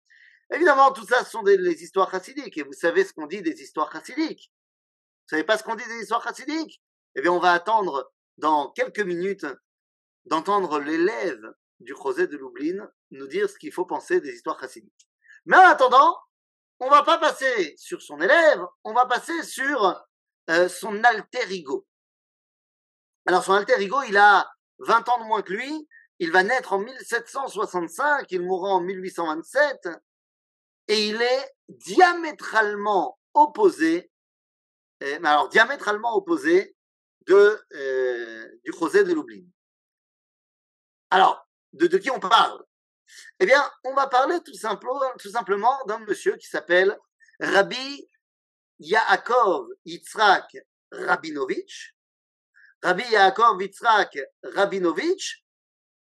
[0.54, 3.60] Évidemment, tout ça ce sont des histoires chassidiques, et vous savez ce qu'on dit des
[3.60, 4.50] histoires chassidiques.
[5.24, 6.80] Vous savez pas ce qu'on dit des histoires chassidiques?
[7.16, 9.46] Eh bien, on va attendre dans quelques minutes
[10.24, 15.08] d'entendre l'élève du José de Lublin nous dire ce qu'il faut penser des histoires chassidiques.
[15.46, 16.18] Mais en attendant,
[16.80, 20.04] on va pas passer sur son élève, on va passer sur
[20.50, 21.86] euh, son alter ego.
[23.26, 25.88] Alors son alter ego, il a 20 ans de moins que lui,
[26.18, 29.88] il va naître en 1765, il mourra en 1827,
[30.88, 34.10] et il est diamétralement opposé,
[35.02, 36.76] euh, mais alors diamétralement opposé
[37.26, 39.44] de, euh, du José de Lublin.
[41.10, 41.47] Alors,
[41.86, 42.64] de, qui on parle
[43.40, 46.98] Eh bien, on va parler tout simplement, d'un monsieur qui s'appelle
[47.40, 48.08] Rabbi
[48.80, 50.56] Yaakov Yitzhak
[50.90, 51.94] Rabinovich.
[52.82, 55.44] Rabbi Yaakov Yitzhak Rabinovich,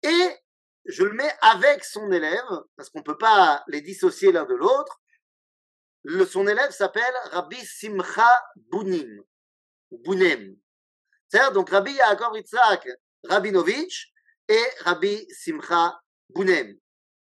[0.02, 0.38] et
[0.86, 2.44] je le mets avec son élève,
[2.76, 5.02] parce qu'on ne peut pas les dissocier l'un de l'autre.
[6.30, 9.24] Son élève s'appelle Rabbi Simcha Bunem.
[11.30, 12.88] C'est-à-dire donc Rabbi Yaakov Yitzhak
[13.24, 14.12] Rabinovich
[14.54, 16.80] et Rabbi Simcha Bunem.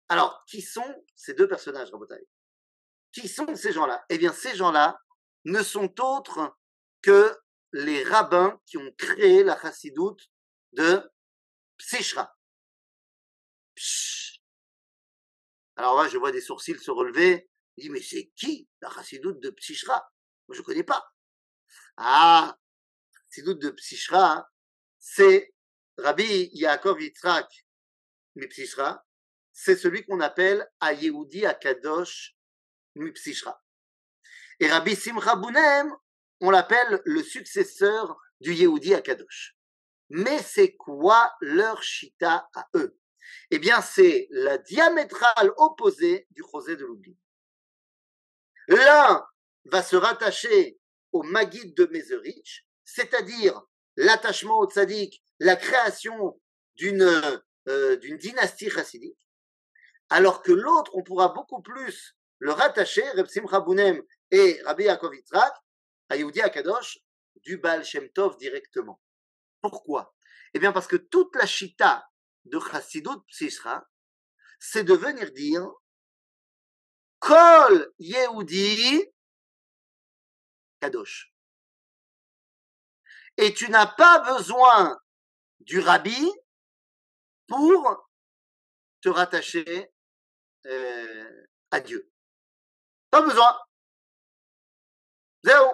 [0.08, 2.26] Alors, qui sont ces deux personnages, Rabotai
[3.12, 4.02] Qui sont ces gens-là?
[4.08, 4.98] Eh bien, ces gens-là
[5.44, 6.56] ne sont autres
[7.02, 7.36] que
[7.72, 10.30] les rabbins qui ont créé la chassidoute
[10.72, 11.02] de
[11.76, 12.34] Psichra.
[15.76, 17.50] Alors là, je vois des sourcils se relever.
[17.76, 20.10] Je dis, mais c'est qui la chassidoute de Psichra
[20.48, 21.12] Moi, je ne connais pas.
[21.98, 22.56] Ah,
[23.12, 24.48] la chassidoute de Psichra,
[24.98, 25.52] c'est
[25.98, 27.66] Rabbi Yaakov Yitzhak
[28.36, 29.04] Mipsichra,
[29.52, 32.36] c'est celui qu'on appelle Ayehudi Akadosh
[32.94, 33.62] Mipsichra.
[34.60, 35.92] Et Rabbi Simcha Bounem,
[36.40, 39.56] on l'appelle le successeur du Yehudi Akadosh.
[40.10, 42.96] Mais c'est quoi leur chita à eux?
[43.50, 47.18] Eh bien, c'est la diamétrale opposée du José de l'oubli.
[48.68, 49.26] L'un
[49.64, 50.78] va se rattacher
[51.12, 53.60] au Maguide de Mézerich, c'est-à-dire
[53.98, 56.40] l'attachement au tzaddik la création
[56.76, 57.02] d'une
[57.68, 59.28] euh, d'une dynastie chassidique,
[60.08, 63.62] alors que l'autre, on pourra beaucoup plus le rattacher, Reb Simcha
[64.30, 65.52] et Rabbi Yaakov Yitzhak,
[66.08, 66.98] à Yehudi Akadosh,
[67.42, 69.02] du Baal Shem Tov directement.
[69.60, 70.14] Pourquoi?
[70.54, 72.08] Eh bien parce que toute la chita
[72.46, 73.86] de Chassidut Psisra,
[74.58, 75.68] c'est de venir dire
[77.18, 79.04] Kol Yehudi
[80.80, 81.34] Kadosh.
[83.38, 84.98] Et tu n'as pas besoin
[85.60, 86.30] du rabbi
[87.46, 88.10] pour
[89.00, 89.92] te rattacher
[90.66, 92.10] euh, à Dieu.
[93.10, 93.58] Pas besoin.
[95.44, 95.72] Zéro.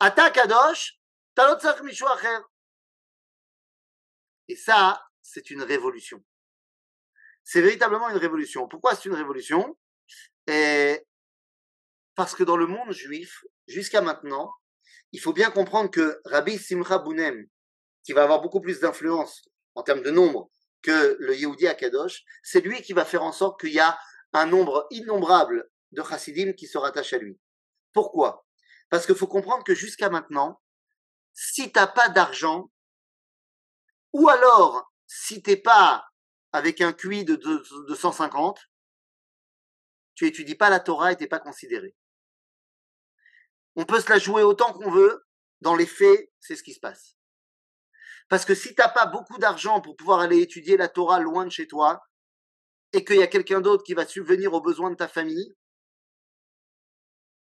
[0.00, 0.98] Ata kadosh.
[4.48, 6.24] Et ça, c'est une révolution.
[7.44, 8.66] C'est véritablement une révolution.
[8.66, 9.78] Pourquoi c'est une révolution?
[12.14, 14.52] Parce que dans le monde juif, jusqu'à maintenant,
[15.12, 17.46] il faut bien comprendre que Rabbi Simcha Bounem,
[18.04, 19.42] qui va avoir beaucoup plus d'influence
[19.74, 20.50] en termes de nombre
[20.82, 23.98] que le Yehudi Akadosh, c'est lui qui va faire en sorte qu'il y a
[24.32, 27.38] un nombre innombrable de chassidim qui se rattachent à lui.
[27.92, 28.46] Pourquoi?
[28.90, 30.60] Parce qu'il faut comprendre que jusqu'à maintenant,
[31.32, 32.70] si t'as pas d'argent,
[34.12, 36.06] ou alors si t'es pas
[36.52, 38.58] avec un QI de, de, 150,
[40.14, 41.94] tu étudies pas la Torah et t'es pas considéré.
[43.78, 45.24] On peut se la jouer autant qu'on veut,
[45.60, 47.14] dans les faits, c'est ce qui se passe.
[48.28, 51.44] Parce que si tu n'as pas beaucoup d'argent pour pouvoir aller étudier la Torah loin
[51.44, 52.02] de chez toi,
[52.92, 55.54] et qu'il y a quelqu'un d'autre qui va subvenir aux besoins de ta famille,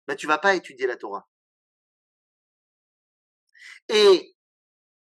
[0.06, 1.30] ben tu vas pas étudier la Torah.
[3.88, 4.36] Et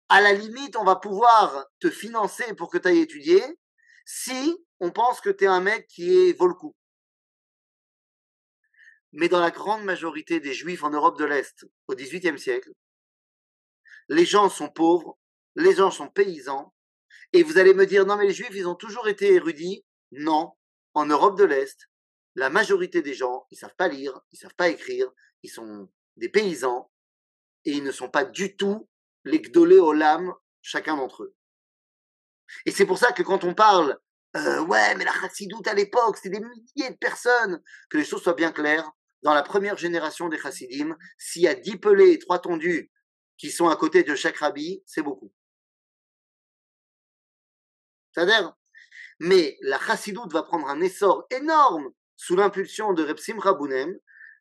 [0.07, 3.43] à la limite, on va pouvoir te financer pour que tu ailles étudier
[4.05, 6.73] si on pense que tu es un mec qui est volcou.
[9.17, 12.71] Mais dans la grande majorité des juifs en Europe de l'Est au XVIIIe siècle,
[14.09, 15.17] les gens sont pauvres,
[15.55, 16.71] les gens sont paysans,
[17.33, 19.83] et vous allez me dire, non mais les juifs, ils ont toujours été érudits.
[20.11, 20.53] Non,
[20.93, 21.89] en Europe de l'Est,
[22.35, 25.09] la majorité des gens, ils savent pas lire, ils savent pas écrire,
[25.41, 26.91] ils sont des paysans,
[27.65, 28.87] et ils ne sont pas du tout
[29.25, 31.35] les gdolé olam, chacun d'entre eux.
[32.67, 33.99] Et c'est pour ça que quand on parle,
[34.35, 38.21] euh, ouais, mais la chassidoute à l'époque, c'était des milliers de personnes, que les choses
[38.21, 38.91] soient bien claires,
[39.23, 42.91] dans la première génération des chassidim, s'il y a dix pelés et trois tondus
[43.37, 45.33] qui sont à côté de chaque rabbi, c'est beaucoup.
[49.19, 53.55] Mais la chassidoute va prendre un essor énorme sous l'impulsion de Reb Simcha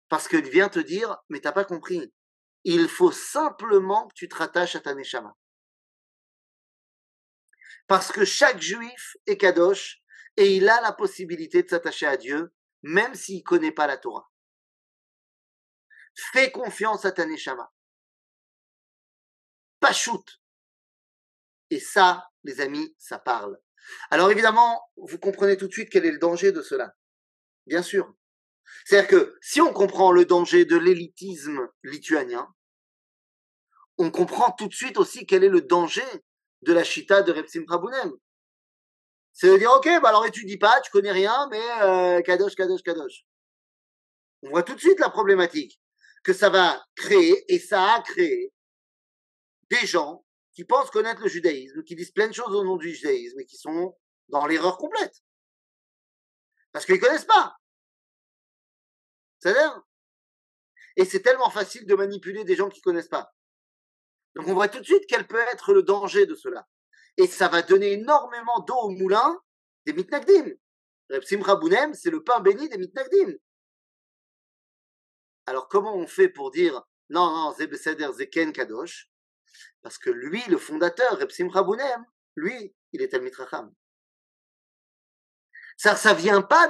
[0.09, 2.13] parce qu'il vient te dire, mais t'as pas compris,
[2.65, 5.35] il faut simplement que tu te rattaches à ta neshama.
[7.87, 10.03] Parce que chaque juif est kadosh,
[10.37, 13.97] et il a la possibilité de s'attacher à Dieu, même s'il ne connaît pas la
[13.97, 14.31] Torah.
[16.17, 17.71] Fais confiance à ta Neshama.
[19.81, 20.41] Pas shoot.
[21.71, 23.59] Et ça, les amis, ça parle.
[24.11, 26.95] Alors évidemment, vous comprenez tout de suite quel est le danger de cela.
[27.67, 28.15] Bien sûr.
[28.85, 32.49] C'est-à-dire que si on comprend le danger de l'élitisme lituanien,
[33.99, 36.05] on comprend tout de suite aussi quel est le danger
[36.63, 38.13] de la chita de Repsim Prabounem.
[39.33, 42.83] C'est de dire, ok, bah alors étudie pas, tu connais rien, mais euh, kadosh, kadosh,
[42.83, 43.27] kadosh.
[44.43, 45.81] On voit tout de suite la problématique
[46.27, 48.53] que ça va créer, et ça a créé
[49.71, 52.93] des gens qui pensent connaître le judaïsme, qui disent plein de choses au nom du
[52.93, 53.97] judaïsme et qui sont
[54.29, 55.23] dans l'erreur complète.
[56.73, 57.57] Parce qu'ils connaissent pas.
[59.39, 59.81] C'est-à-dire
[60.97, 63.33] Et c'est tellement facile de manipuler des gens qui connaissent pas.
[64.35, 66.67] Donc on voit tout de suite quel peut être le danger de cela.
[67.19, 69.41] Et ça va donner énormément d'eau au moulin
[69.85, 70.57] des mitnagdim.
[71.09, 71.57] Reb Simcha
[71.93, 73.37] c'est le pain béni des mitnagdim.
[75.47, 79.09] Alors comment on fait pour dire non, non, Zebeseder Zeken Kadosh?
[79.83, 81.65] Parce que lui, le fondateur, Reb Simcha
[82.35, 83.73] lui, il est Talmid Racham.
[85.77, 86.69] Ça, ça vient pas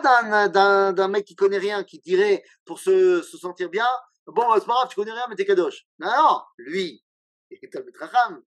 [0.49, 3.87] d'un, d'un, mec qui connaît rien, qui dirait, pour se, se sentir bien,
[4.27, 5.87] bon, c'est pas grave, tu connais rien, mais t'es kadosh.
[5.99, 7.05] Non, non, lui,
[7.51, 8.43] il est Talmid Racham.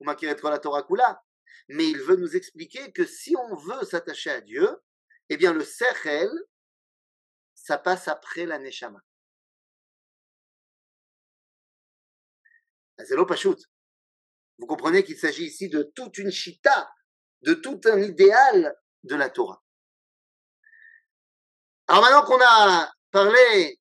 [0.00, 1.22] Ou la Torah Kula.
[1.68, 4.68] Mais il veut nous expliquer que si on veut s'attacher à Dieu,
[5.28, 6.28] eh bien, le Sechel,
[7.54, 9.00] ça passe après la Neshama.
[14.58, 16.90] Vous comprenez qu'il s'agit ici de toute une chita,
[17.42, 19.62] de tout un idéal de la Torah.
[21.88, 23.80] Alors maintenant qu'on a parlé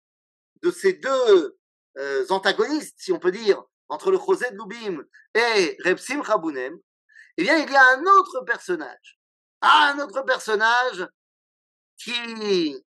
[0.63, 1.57] de ces deux
[1.97, 6.37] euh, antagonistes, si on peut dire, entre le José de Lubim et Reb Simcha
[7.37, 9.19] eh bien, il y a un autre personnage.
[9.61, 11.07] un autre personnage
[11.97, 12.83] qui,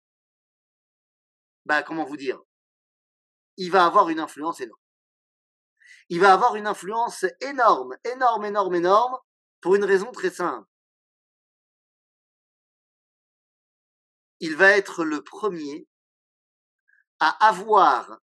[1.65, 2.41] bah, comment vous dire,
[3.57, 4.81] il va avoir une influence énorme
[6.11, 9.17] il va avoir une influence énorme, énorme, énorme, énorme,
[9.61, 10.67] pour une raison très simple.
[14.41, 15.87] Il va être le premier
[17.21, 18.21] à avoir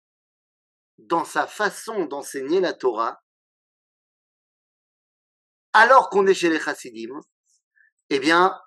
[0.99, 3.23] dans sa façon d'enseigner la Torah,
[5.73, 7.21] alors qu'on est chez les chassidim,
[8.11, 8.59] eh bien,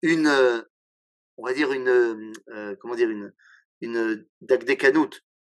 [0.00, 0.64] une,
[1.36, 3.34] on va dire une, euh, comment dire, une,
[3.80, 3.96] une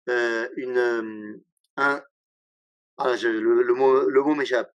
[0.08, 1.40] euh, une,
[1.76, 2.02] un,
[2.98, 4.72] ah, le, mot, m'échappe.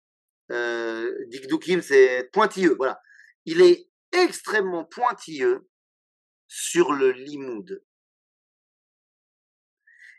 [0.51, 2.99] Euh, Dikdukim, c'est pointilleux, voilà.
[3.45, 5.67] Il est extrêmement pointilleux
[6.47, 7.84] sur le limoud.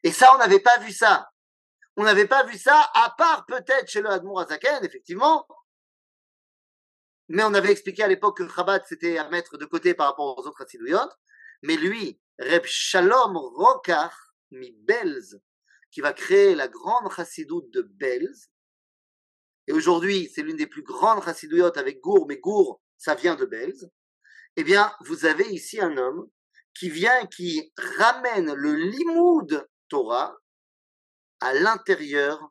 [0.02, 1.30] Et ça, on n'avait pas vu ça.
[1.96, 5.46] On n'avait pas vu ça, à part peut-être chez le Hadmour Azaken, effectivement.
[7.28, 10.38] Mais on avait expliqué à l'époque que Chabad, c'était à mettre de côté par rapport
[10.38, 11.08] aux autres Hasiduyot.
[11.62, 14.12] Mais lui, Reb Shalom Rokach,
[14.50, 15.40] mi Belz,
[15.96, 18.50] qui va créer la grande chassidoute de Belz.
[19.66, 23.46] Et aujourd'hui, c'est l'une des plus grandes chassidouillottes avec Gour, mais Gour, ça vient de
[23.46, 23.90] Belz.
[24.56, 26.28] Eh bien, vous avez ici un homme
[26.74, 30.36] qui vient, qui ramène le limoud Torah
[31.40, 32.46] à l'intérieur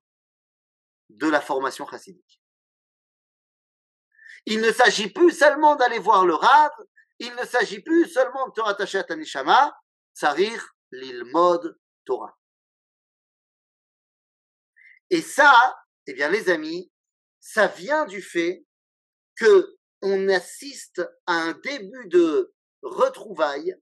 [1.10, 2.42] de la formation chassidique.
[4.48, 6.72] Il ne s'agit plus seulement d'aller voir le Rav,
[7.20, 9.80] il ne s'agit plus seulement de te rattacher à Tanishama,
[10.16, 12.36] Tsarir l'ilmod Torah.
[15.10, 16.92] Et ça, eh bien, les amis,
[17.40, 18.66] ça vient du fait
[19.36, 23.76] que on assiste à un début de retrouvailles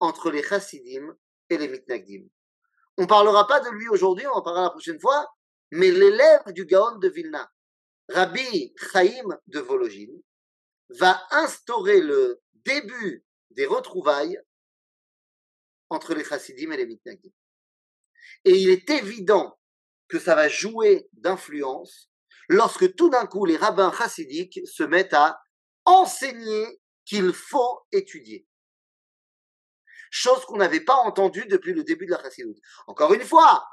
[0.00, 1.16] entre les chassidim
[1.48, 2.28] et les mitnagdim.
[2.96, 5.28] On parlera pas de lui aujourd'hui, on en parlera la prochaine fois,
[5.70, 7.50] mais l'élève du Gaon de Vilna,
[8.08, 10.20] Rabbi Chaim de Vologine,
[10.90, 14.40] va instaurer le début des retrouvailles
[15.88, 17.30] entre les chassidim et les mitnagdim.
[18.44, 19.59] Et il est évident
[20.10, 22.10] que ça va jouer d'influence
[22.48, 25.40] lorsque tout d'un coup les rabbins chassidiques se mettent à
[25.84, 28.46] enseigner qu'il faut étudier.
[30.10, 32.58] Chose qu'on n'avait pas entendue depuis le début de la chassidoute.
[32.88, 33.64] Encore une fois,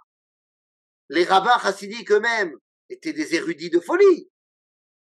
[1.10, 2.56] les rabbins chassidiques eux-mêmes
[2.90, 4.30] étaient des érudits de folie.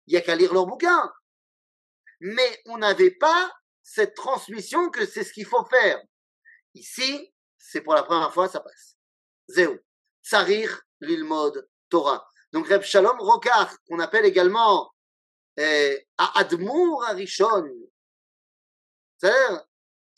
[0.07, 1.13] Il n'y a qu'à lire leurs bouquins.
[2.21, 6.01] Mais on n'avait pas cette transmission que c'est ce qu'il faut faire.
[6.75, 8.97] Ici, c'est pour la première fois, ça passe.
[9.49, 9.77] Zéro.
[10.23, 12.29] Sarir l'ilmod Torah.
[12.53, 14.91] Donc Reb Shalom Rokar, qu'on appelle également
[15.59, 17.69] euh, Admour Arishon,
[19.19, 19.65] c'est-à-dire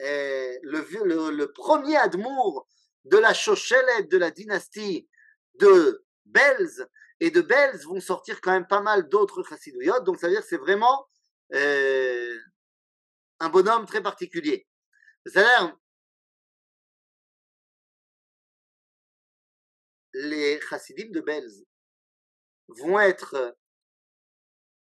[0.02, 2.66] euh, le, premier Admour
[3.04, 5.08] de la Shoshelet de la dynastie
[5.54, 6.86] de Belz,
[7.20, 10.42] et de Belz vont sortir quand même pas mal d'autres chassidouyot, donc ça veut dire
[10.42, 11.08] que c'est vraiment
[11.54, 12.38] euh,
[13.40, 14.66] un bonhomme très particulier.
[15.26, 15.76] C'est-à-dire,
[20.18, 21.64] les chassidim de Belz
[22.68, 23.56] vont être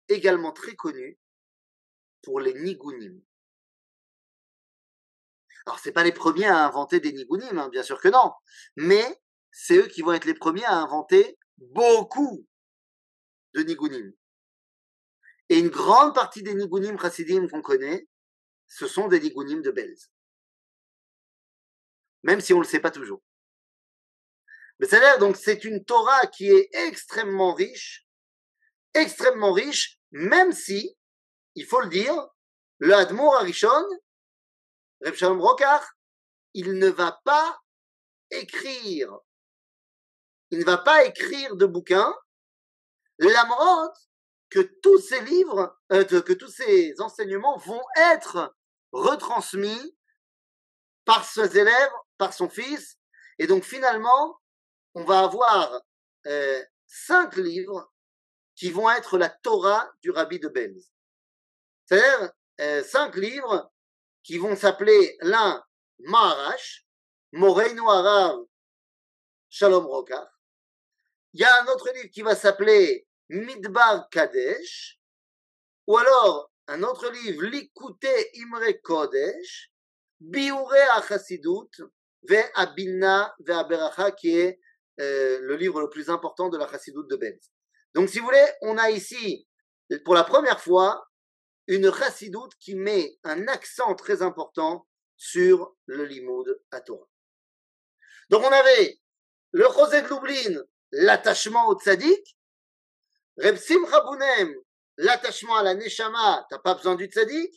[0.09, 1.19] également très connus
[2.23, 3.21] pour les nigunim.
[5.67, 8.33] Alors, c'est pas les premiers à inventer des nigunim, hein, bien sûr que non,
[8.77, 9.05] mais
[9.51, 12.47] c'est eux qui vont être les premiers à inventer beaucoup
[13.55, 14.13] de nigunim.
[15.49, 18.07] Et une grande partie des nigunim chassidim qu'on connaît,
[18.69, 20.11] ce sont des nigunim de Belz.
[22.23, 23.21] Même si on ne le sait pas toujours.
[25.21, 28.07] Donc c'est une Torah qui est extrêmement riche,
[28.93, 30.97] extrêmement riche, même si,
[31.55, 32.29] il faut le dire,
[32.79, 33.85] le Admour Arishon,
[35.01, 35.95] Reb Shalom Rokar,
[36.55, 37.61] il ne va pas
[38.31, 39.11] écrire,
[40.51, 42.15] il ne va pas écrire de bouquins,
[43.19, 43.93] l'Amrot,
[44.51, 47.83] que tous ces livres, euh, que tous ces enseignements vont
[48.13, 48.55] être
[48.93, 49.97] retransmis
[51.05, 52.99] par ses élèves, par son fils,
[53.39, 54.39] et donc finalement,
[54.95, 55.83] on va avoir
[56.27, 57.93] euh, cinq livres
[58.55, 60.93] qui vont être la Torah du Rabbi de Belz.
[61.87, 63.73] C'est-à-dire euh, cinq livres
[64.23, 65.63] qui vont s'appeler l'un
[65.99, 66.87] Maharash,
[67.33, 68.45] Moreinu Arav,
[69.51, 70.29] Shalom Rokar.
[71.33, 75.01] Il y a un autre livre qui va s'appeler Midbar Kadesh,
[75.87, 79.71] ou alors un autre livre, Likute Imre Kodesh,
[80.21, 81.71] Biure Achasidut,
[82.23, 84.61] Ve Abinna Ve Aberacha, qui est
[85.01, 87.53] euh, le livre le plus important de la Chassidoute de Benz.
[87.95, 89.49] Donc, si vous voulez, on a ici,
[90.05, 91.09] pour la première fois,
[91.67, 97.09] une Chassidoute qui met un accent très important sur le limoud à Torah.
[98.31, 99.01] Donc, on avait
[99.53, 102.37] le José de Lublin, l'attachement au tzaddik,
[103.37, 104.01] Reb Simcha
[104.97, 107.53] l'attachement à la Neshama, t'as pas besoin du tzaddik,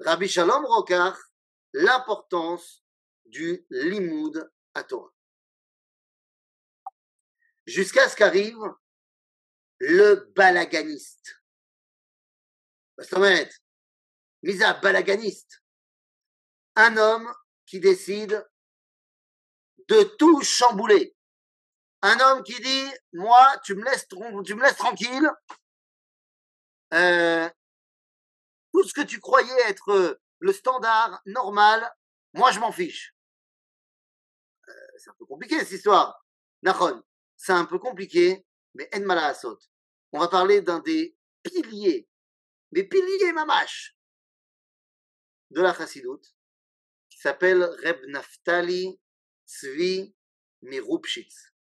[0.00, 1.16] Rabbi Shalom Rokar,
[1.72, 2.82] l'importance
[3.26, 5.12] du limoud à Torah
[7.70, 8.58] jusqu'à ce qu'arrive
[9.78, 11.40] le balaganiste.
[14.42, 15.62] Misa balaganiste.
[16.76, 17.32] Un homme
[17.66, 18.46] qui décide
[19.88, 21.16] de tout chambouler.
[22.02, 25.30] Un homme qui dit, moi, tu me laisses, tranquille.
[26.94, 27.48] Euh,
[28.72, 31.92] tout ce que tu croyais être le standard normal,
[32.32, 33.14] moi, je m'en fiche.
[34.68, 36.24] Euh, c'est un peu compliqué, cette histoire.
[36.62, 37.02] Nahon
[37.42, 39.58] c'est un peu compliqué, mais en malasot.
[40.12, 42.06] On va parler d'un des piliers,
[42.70, 43.96] des piliers mamash
[45.48, 46.36] de la chassidoute,
[47.08, 49.00] qui s'appelle Reb Naftali
[49.46, 50.14] Tzvi
[50.60, 51.54] Mirupshitz.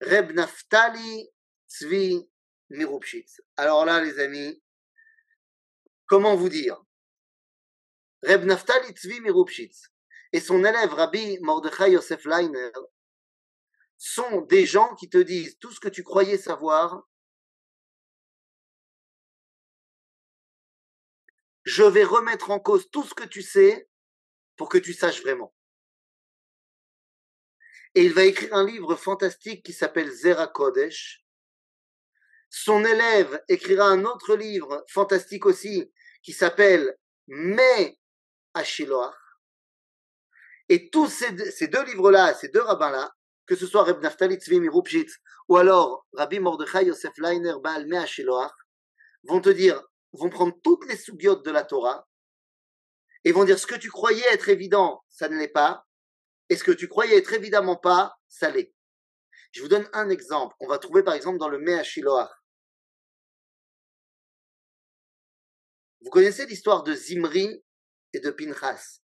[0.00, 1.28] Reb Naftali
[1.68, 2.30] Tzvi
[2.70, 3.42] Mirupshitz.
[3.58, 4.62] Alors là, les amis,
[6.06, 6.82] comment vous dire?
[8.22, 9.90] Reb Naftali Tzvi Mirupshitz
[10.32, 12.70] et son élève Rabbi Mordechai Yosef Leiner
[14.04, 17.08] sont des gens qui te disent tout ce que tu croyais savoir.
[21.62, 23.88] Je vais remettre en cause tout ce que tu sais
[24.56, 25.54] pour que tu saches vraiment.
[27.94, 31.24] Et il va écrire un livre fantastique qui s'appelle Zera Kodesh.
[32.50, 35.92] Son élève écrira un autre livre fantastique aussi
[36.24, 37.94] qui s'appelle Me
[38.54, 39.14] Ashiloach.
[40.68, 43.14] Et tous ces deux livres-là, ces deux rabbins-là,
[43.46, 48.06] que ce soit Reb Naftali Tzvi Mirupshitz ou alors Rabbi Mordechai Yosef Leiner Baal Mea
[48.06, 48.52] Sheloach,
[49.24, 52.08] vont te dire, vont prendre toutes les soubiotes de la Torah
[53.24, 55.86] et vont dire ce que tu croyais être évident, ça ne l'est pas,
[56.48, 58.74] et ce que tu croyais être évidemment pas, ça l'est.
[59.52, 60.56] Je vous donne un exemple.
[60.60, 62.30] On va trouver par exemple dans le Mea Shiloach.
[66.00, 67.62] Vous connaissez l'histoire de Zimri
[68.12, 69.00] et de Pinchas?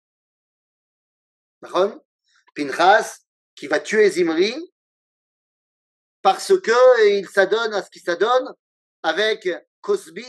[2.55, 3.19] Pinchas,
[3.55, 4.55] qui va tuer Zimri
[6.21, 8.53] parce que il s'adonne à ce qu'il s'adonne
[9.03, 9.49] avec
[9.81, 10.25] Cosby,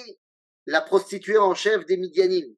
[0.66, 2.54] la prostituée en chef des Midianim.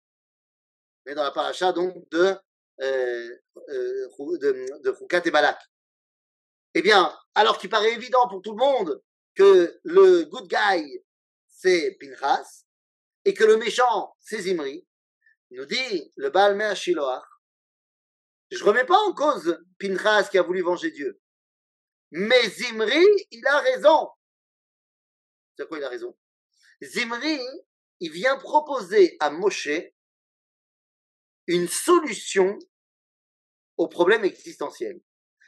[1.04, 2.34] Mais dans la paracha donc de,
[2.80, 3.36] euh,
[3.68, 4.08] euh,
[4.38, 5.58] de, de et Balak.
[6.74, 9.02] Eh bien, alors qu'il paraît évident pour tout le monde
[9.34, 11.02] que le good guy,
[11.48, 12.64] c'est Pinchas,
[13.24, 14.86] et que le méchant, c'est Zimri,
[15.50, 17.24] nous dit le Baal Shiloach,
[18.50, 21.20] je remets pas en cause Pinchas qui a voulu venger Dieu.
[22.12, 24.08] Mais Zimri, il a raison.
[25.56, 26.16] C'est quoi il a raison?
[26.82, 27.40] Zimri,
[28.00, 29.68] il vient proposer à Moshe
[31.46, 32.58] une solution
[33.76, 35.00] au problème existentiel.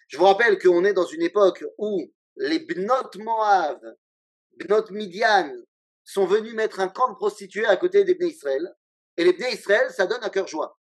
[0.09, 3.81] Je vous rappelle qu'on est dans une époque où les Bnot Moav,
[4.53, 5.53] Bnot Midian
[6.03, 8.75] sont venus mettre un camp de prostituées à côté des Bnei Israël.
[9.17, 10.78] Et les Bnei Israël, ça donne un cœur joie.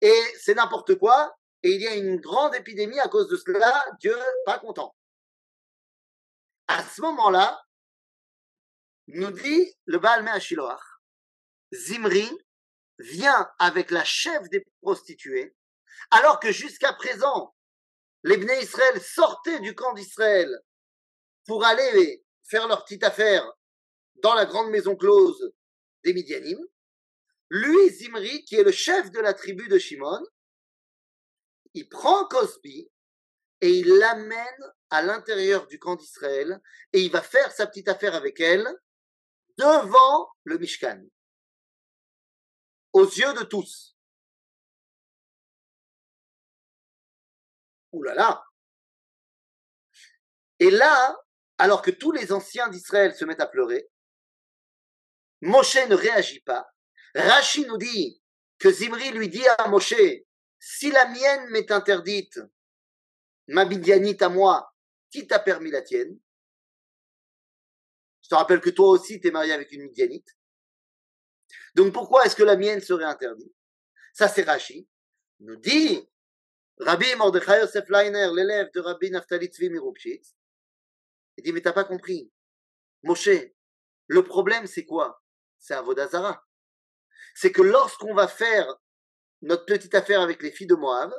[0.00, 1.36] Et c'est n'importe quoi.
[1.62, 3.84] Et il y a une grande épidémie à cause de cela.
[4.00, 4.94] Dieu pas content.
[6.68, 7.62] À ce moment-là,
[9.08, 10.80] nous dit le Baal Shiloach,
[11.72, 12.28] Zimri
[12.98, 15.54] vient avec la chef des prostituées,
[16.10, 17.54] alors que jusqu'à présent,
[18.24, 20.50] les Bnei Israël sortaient du camp d'Israël
[21.46, 23.48] pour aller faire leur petite affaire
[24.16, 25.52] dans la grande maison close
[26.02, 26.58] des Midianim.
[27.50, 30.24] Lui, Zimri, qui est le chef de la tribu de Shimon,
[31.74, 32.90] il prend Cosby
[33.60, 36.60] et il l'amène à l'intérieur du camp d'Israël
[36.92, 38.66] et il va faire sa petite affaire avec elle
[39.56, 41.02] devant le Mishkan,
[42.92, 43.96] aux yeux de tous.
[47.92, 48.44] Ouh là là
[50.58, 51.16] Et là,
[51.58, 53.88] alors que tous les anciens d'Israël se mettent à pleurer,
[55.40, 56.66] Moshe ne réagit pas.
[57.16, 58.22] Rashi nous dit
[58.58, 59.94] que Zimri lui dit à Moshe,
[60.58, 62.38] si la mienne m'est interdite,
[63.48, 64.74] ma bidianite à moi,
[65.10, 66.18] qui t'a permis la tienne?
[68.22, 70.28] Je te rappelle que toi aussi, tu es marié avec une midianite.
[71.74, 73.54] Donc pourquoi est-ce que la mienne serait interdite?
[74.12, 74.88] Ça, c'est Rashi.
[75.40, 76.08] Nous dit
[76.78, 80.34] Rabbi Mordechai Yosef Leiner, l'élève de Rabbi Naftali Tzvi Mirupchitz.
[81.38, 82.30] Il dit, mais t'as pas compris.
[83.02, 83.28] Moshe,
[84.06, 85.22] le problème, c'est quoi?
[85.58, 86.45] C'est Avodazara.
[87.36, 88.66] C'est que lorsqu'on va faire
[89.42, 91.12] notre petite affaire avec les filles de Moab,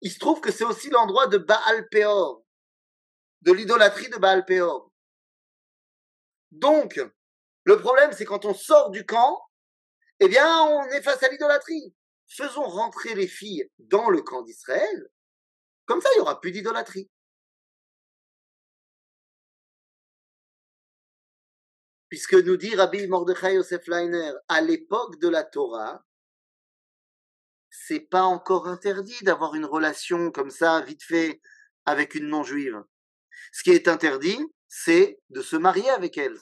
[0.00, 2.44] il se trouve que c'est aussi l'endroit de Baal Peor,
[3.42, 4.88] de l'idolâtrie de Baal Peor.
[6.52, 7.00] Donc,
[7.64, 9.42] le problème, c'est quand on sort du camp,
[10.20, 11.92] eh bien, on est face à l'idolâtrie.
[12.28, 15.08] Faisons rentrer les filles dans le camp d'Israël.
[15.86, 17.10] Comme ça, il n'y aura plus d'idolâtrie.
[22.08, 26.04] Puisque nous dit Rabbi Mordechai Yosef Leiner, à l'époque de la Torah,
[27.70, 31.40] c'est pas encore interdit d'avoir une relation comme ça, vite fait,
[31.84, 32.82] avec une non-juive.
[33.52, 34.38] Ce qui est interdit,
[34.68, 36.38] c'est de se marier avec elle.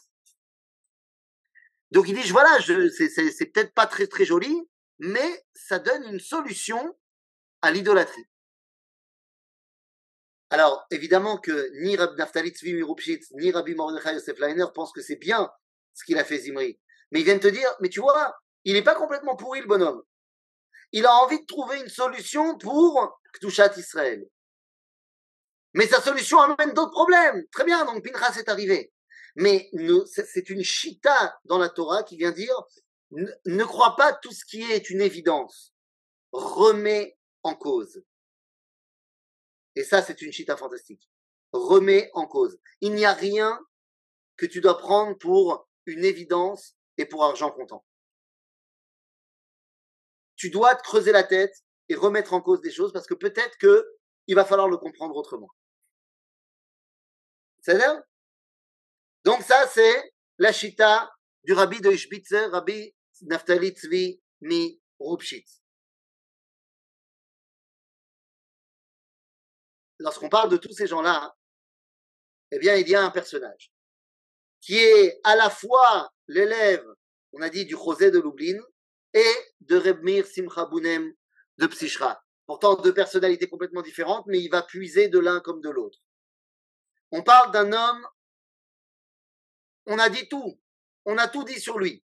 [1.91, 6.97] Donc il dit, voilà, c'est peut-être pas très très joli, mais ça donne une solution
[7.63, 8.27] à l'idolâtrie.
[10.57, 12.83] Alors, évidemment que ni Rabbi Naftali Tzvi
[13.33, 15.51] ni Rabbi Mordechai Yosef Leiner pensent que c'est bien
[15.93, 16.81] ce qu'il a fait Zimri.
[17.11, 18.35] Mais ils viennent te dire, mais tu vois,
[18.65, 20.03] il n'est pas complètement pourri le bonhomme.
[20.93, 24.27] Il a envie de trouver une solution pour Ktushat Israël.
[25.75, 27.45] Mais sa solution amène d'autres problèmes.
[27.53, 28.95] Très bien, donc Pinchas est arrivé.
[29.35, 29.69] Mais
[30.07, 32.59] c'est une chita dans la Torah qui vient dire,
[33.11, 35.75] ne, crois pas tout ce qui est une évidence.
[36.33, 38.03] Remets en cause.
[39.77, 41.09] Et ça, c'est une chita fantastique.
[41.53, 42.59] Remets en cause.
[42.81, 43.61] Il n'y a rien
[44.37, 47.85] que tu dois prendre pour une évidence et pour argent comptant.
[50.35, 51.55] Tu dois te creuser la tête
[51.89, 53.87] et remettre en cause des choses parce que peut-être que
[54.27, 55.49] il va falloir le comprendre autrement.
[57.61, 58.05] C'est ça?
[59.25, 61.13] Donc ça, c'est la chita
[61.45, 65.63] du rabbi de Ishbitzer, rabbi Naftali Tzvi mi Rupshitz.
[69.99, 71.37] Lorsqu'on parle de tous ces gens-là,
[72.51, 73.73] eh bien, il y a un personnage
[74.61, 76.85] qui est à la fois l'élève,
[77.33, 78.61] on a dit, du José de Lublin
[79.15, 81.13] et de Rebmir Simcha Bounem
[81.59, 82.23] de Psichra.
[82.47, 85.99] Pourtant, deux personnalités complètement différentes, mais il va puiser de l'un comme de l'autre.
[87.11, 88.07] On parle d'un homme,
[89.87, 90.61] on a dit tout,
[91.05, 92.05] on a tout dit sur lui.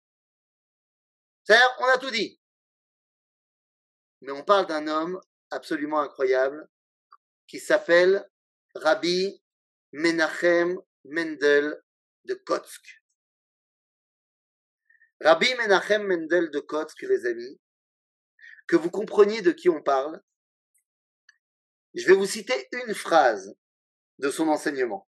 [1.43, 2.39] C'est-à-dire, on a tout dit.
[4.21, 5.19] Mais on parle d'un homme
[5.49, 6.69] absolument incroyable
[7.51, 8.25] qui s'appelle
[8.75, 9.43] Rabbi
[9.91, 11.83] Menachem Mendel
[12.23, 13.03] de Kotsk.
[15.19, 17.59] Rabbi Menachem Mendel de Kotsk, les amis,
[18.67, 20.23] que vous compreniez de qui on parle,
[21.93, 23.53] je vais vous citer une phrase
[24.19, 25.09] de son enseignement,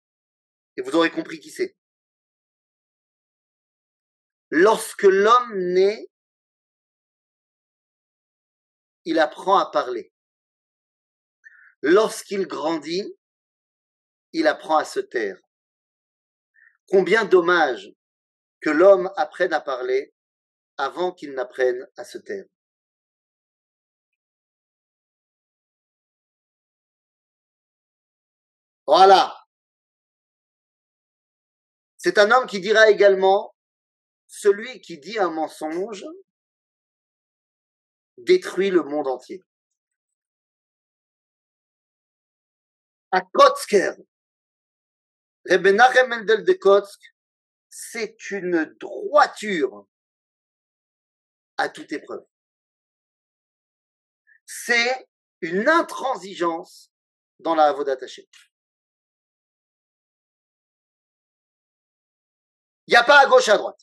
[0.78, 1.76] et vous aurez compris qui c'est.
[4.50, 6.10] Lorsque l'homme naît,
[9.04, 10.14] il apprend à parler.
[11.82, 13.16] Lorsqu'il grandit,
[14.34, 15.38] il apprend à se taire.
[16.88, 17.90] Combien dommage
[18.62, 20.14] que l'homme apprenne à parler
[20.78, 22.46] avant qu'il n'apprenne à se taire.
[28.88, 29.36] Voilà.
[31.98, 33.54] C'est un homme qui dira également,
[34.28, 36.06] celui qui dit un mensonge
[38.18, 39.44] détruit le monde entier.
[43.12, 43.94] À Kotzker.
[45.46, 47.00] Rebbe de Kotzk
[47.70, 49.86] c'est une droiture
[51.58, 52.26] à toute épreuve.
[54.46, 55.08] C'est
[55.42, 56.92] une intransigeance
[57.40, 57.98] dans la avodat
[62.88, 63.80] Il n'y a pas à gauche, à droite.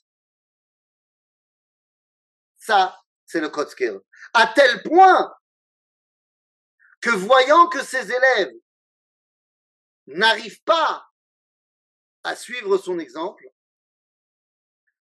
[2.59, 4.01] Ça, c'est le scale.
[4.33, 5.33] À tel point
[7.01, 8.53] que voyant que ses élèves
[10.07, 11.07] n'arrivent pas
[12.23, 13.49] à suivre son exemple,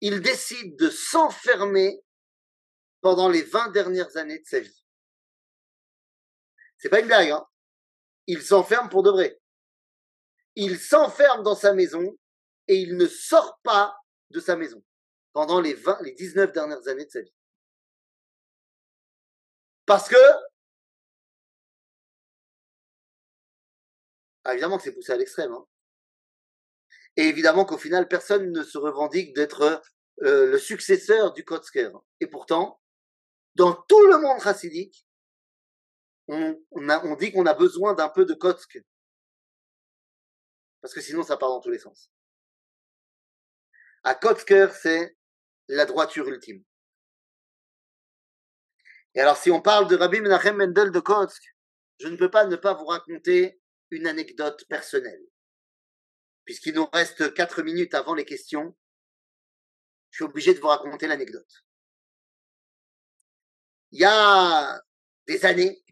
[0.01, 2.03] il décide de s'enfermer
[3.01, 4.83] pendant les 20 dernières années de sa vie.
[6.77, 7.45] C'est pas une blague, hein.
[8.27, 9.39] Il s'enferme pour de vrai.
[10.55, 12.17] Il s'enferme dans sa maison
[12.67, 13.95] et il ne sort pas
[14.29, 14.83] de sa maison
[15.33, 17.33] pendant les 20, les 19 dernières années de sa vie.
[19.85, 20.17] Parce que,
[24.47, 25.65] ah, évidemment que c'est poussé à l'extrême, hein.
[27.17, 29.81] Et évidemment qu'au final, personne ne se revendique d'être
[30.23, 31.89] euh, le successeur du Kotzker.
[32.21, 32.79] Et pourtant,
[33.55, 35.05] dans tout le monde chassidique,
[36.29, 38.81] on, on, dit qu'on a besoin d'un peu de Kotzk.
[40.79, 42.09] Parce que sinon, ça part dans tous les sens.
[44.03, 45.17] À Kotzker, c'est
[45.67, 46.63] la droiture ultime.
[49.13, 51.43] Et alors, si on parle de Rabbi Menachem Mendel de Kotzk,
[51.99, 53.59] je ne peux pas ne pas vous raconter
[53.91, 55.27] une anecdote personnelle
[56.47, 58.73] puisqu'il nous reste quatre minutes avant les questions,
[60.09, 61.65] je suis obligé de vous raconter l'anecdote.
[63.91, 64.81] Il y a
[65.27, 65.83] des années,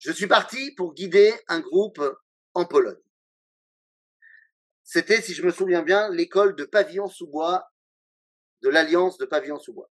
[0.00, 2.02] je suis parti pour guider un groupe
[2.54, 3.00] en Pologne.
[4.82, 7.70] C'était, si je me souviens bien, l'école de Pavillon-sous-Bois,
[8.62, 9.90] de l'Alliance de Pavillon-sous-Bois.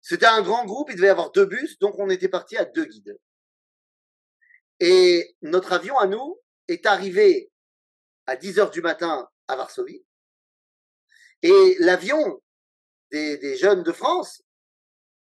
[0.00, 2.64] C'était un grand groupe, il devait y avoir deux bus, donc on était parti à
[2.64, 3.16] deux guides.
[4.80, 7.52] Et notre avion à nous est arrivé
[8.26, 10.04] à 10 heures du matin à Varsovie.
[11.42, 12.40] Et l'avion
[13.10, 14.42] des, jeunes de France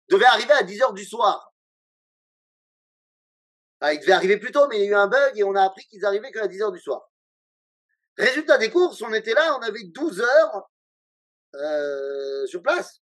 [0.08, 1.52] devait arriver à 10 heures du soir.
[3.82, 5.62] Il devait arriver plus tôt, mais il y a eu un bug et on a
[5.62, 7.10] appris qu'ils arrivaient qu'à 10 heures du soir.
[8.16, 10.68] Résultat des courses, on était là, on avait 12 heures
[11.54, 13.00] euh, sur place.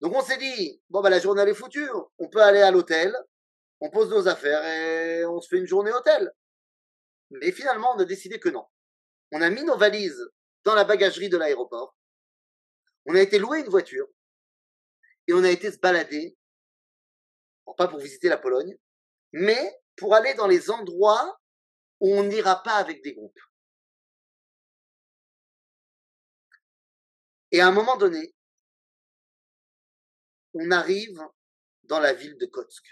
[0.00, 3.16] Donc on s'est dit, bon bah la journée est foutue, on peut aller à l'hôtel,
[3.80, 6.32] on pose nos affaires et on se fait une journée hôtel.
[7.30, 8.66] Mais finalement, on a décidé que non.
[9.32, 10.24] On a mis nos valises
[10.64, 11.96] dans la bagagerie de l'aéroport.
[13.06, 14.06] On a été louer une voiture.
[15.26, 16.36] Et on a été se balader.
[17.76, 18.76] pas pour visiter la Pologne,
[19.32, 21.38] mais pour aller dans les endroits
[22.00, 23.38] où on n'ira pas avec des groupes.
[27.50, 28.34] Et à un moment donné,
[30.54, 31.20] on arrive
[31.84, 32.84] dans la ville de Kotsk.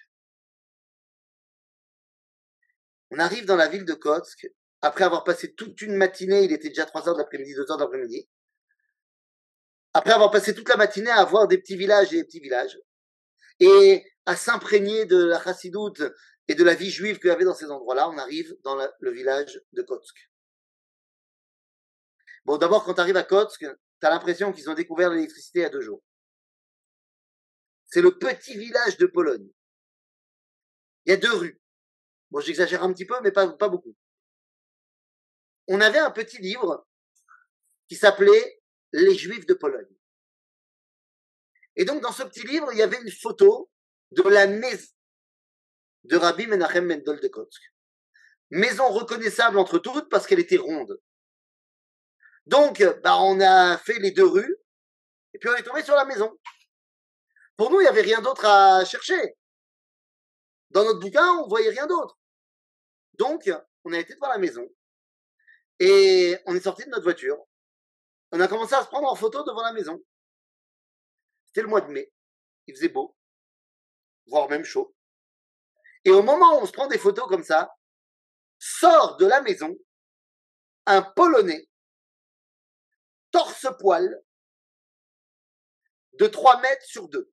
[3.17, 4.47] On arrive dans la ville de Kotsk,
[4.83, 8.29] après avoir passé toute une matinée, il était déjà 3 heures d'après-midi, 2 heures d'après-midi,
[9.95, 12.79] après avoir passé toute la matinée à voir des petits villages et des petits villages,
[13.59, 16.03] et à s'imprégner de la chassidoute
[16.47, 19.11] et de la vie juive qu'il y avait dans ces endroits-là, on arrive dans le
[19.11, 20.15] village de Kotsk.
[22.45, 25.63] Bon, d'abord, quand tu arrives à Kotsk, tu as l'impression qu'ils ont découvert l'électricité il
[25.63, 26.03] y a deux jours.
[27.87, 29.49] C'est le petit village de Pologne.
[31.07, 31.59] Il y a deux rues.
[32.31, 33.95] Bon, j'exagère un petit peu, mais pas, beaucoup.
[35.69, 36.87] On avait un petit livre
[37.89, 38.61] qui s'appelait
[38.93, 39.95] Les Juifs de Pologne.
[41.77, 43.71] Et donc, dans ce petit livre, il y avait une photo
[44.13, 44.89] de la maison
[46.05, 47.63] de Rabbi Menachem Mendel de Kotsk.
[48.51, 51.01] Maison reconnaissable entre toutes parce qu'elle était ronde.
[52.47, 54.57] Donc, bah, on a fait les deux rues,
[55.35, 56.33] et puis on est tombé sur la maison.
[57.57, 59.37] Pour nous, il n'y avait rien d'autre à chercher.
[60.77, 62.19] Dans notre bouquin, on voyait rien d'autre.
[63.15, 63.51] Donc,
[63.85, 64.69] on a été devant la maison
[65.79, 67.39] et on est sorti de notre voiture.
[68.31, 69.99] On a commencé à se prendre en photo devant la maison.
[71.47, 72.13] C'était le mois de mai.
[72.67, 73.17] Il faisait beau,
[74.27, 74.95] voire même chaud.
[76.05, 77.75] Et au moment où on se prend des photos comme ça,
[78.59, 79.75] sort de la maison
[80.85, 81.71] un Polonais,
[83.31, 84.23] torse-poil,
[86.19, 87.33] de 3 mètres sur 2.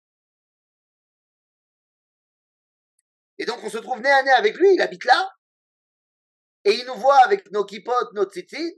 [3.37, 5.31] Et donc on se trouve nez à nez avec lui, il habite là,
[6.65, 8.77] et il nous voit avec nos kipotes, nos tzitzit,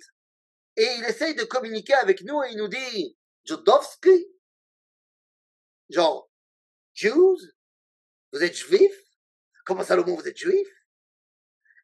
[0.77, 4.27] et il essaye de communiquer avec nous et il nous dit Jodowski,
[5.89, 6.29] genre
[6.93, 7.37] Jews,
[8.31, 9.01] vous êtes juifs?
[9.65, 10.67] Comment Salomon, vous êtes juif?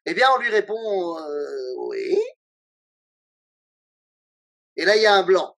[0.04, 2.18] Eh bien, on lui répond euh, oui.
[4.76, 5.56] Et là, il y a un blanc.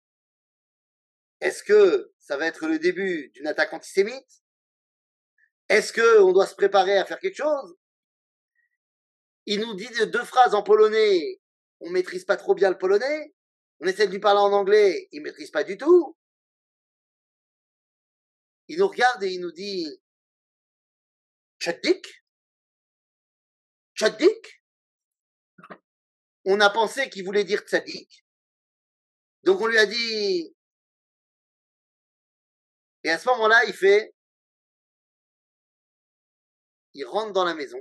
[1.41, 4.44] Est-ce que ça va être le début d'une attaque antisémite?
[5.69, 7.77] Est-ce qu'on doit se préparer à faire quelque chose?
[9.47, 11.41] Il nous dit deux phrases en polonais.
[11.81, 13.35] on maîtrise pas trop bien le polonais.
[13.81, 16.17] On essaie de lui parler en anglais, il maîtrise pas du tout.
[18.69, 20.01] Il nous regarde et il nous dit
[21.61, 22.25] Tchadik
[23.95, 24.63] Tchadik
[26.45, 28.25] On a pensé qu'il voulait dire tzadik.
[29.45, 30.55] Donc on lui a dit.
[33.05, 34.14] Et à ce moment-là, il fait.
[36.95, 37.79] Il rentre dans la maison.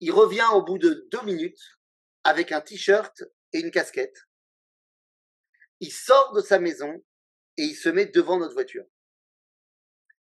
[0.00, 1.78] Il revient au bout de deux minutes
[2.24, 4.26] avec un t-shirt et une casquette.
[5.80, 7.04] Il sort de sa maison
[7.56, 8.84] et il se met devant notre voiture.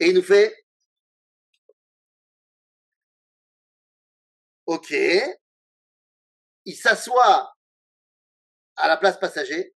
[0.00, 0.54] Et il nous fait
[4.66, 4.94] OK.
[6.64, 7.56] Il s'assoit
[8.76, 9.74] à la place passager.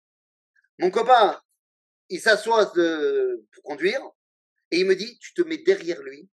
[0.79, 1.41] Mon copain,
[2.09, 4.01] il s'assoit pour conduire
[4.71, 6.29] et il me dit, tu te mets derrière lui.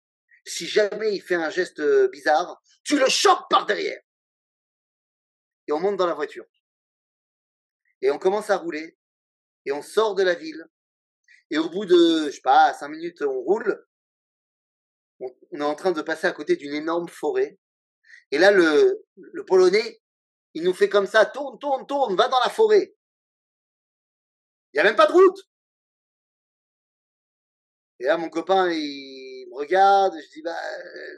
[0.46, 4.00] Si jamais il fait un geste bizarre, tu le chopes par derrière
[5.66, 6.46] et on monte dans la voiture.
[8.02, 8.96] Et on commence à rouler,
[9.64, 10.64] et on sort de la ville,
[11.50, 13.84] et au bout de, je sais pas, cinq minutes, on roule,
[15.20, 17.58] on, est en train de passer à côté d'une énorme forêt,
[18.30, 20.00] et là, le, le Polonais,
[20.54, 22.94] il nous fait comme ça, tourne, tourne, tourne, va dans la forêt.
[24.72, 25.38] Il n'y a même pas de route.
[27.98, 29.25] Et là, mon copain, il
[29.56, 30.58] regarde, je dis, bah,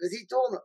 [0.01, 0.61] vas-y, tourne.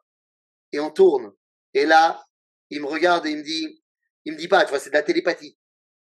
[0.71, 1.33] Et on tourne.
[1.73, 2.25] Et là,
[2.69, 3.83] il me regarde et il me dit,
[4.25, 5.57] il me dit pas, tu vois, c'est de la télépathie.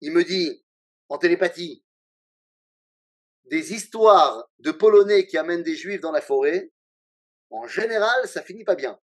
[0.02, 0.64] Il me dit,
[1.10, 1.84] en télépathie,
[3.46, 6.72] des histoires de Polonais qui amènent des Juifs dans la forêt,
[7.50, 9.00] en général, ça finit pas bien.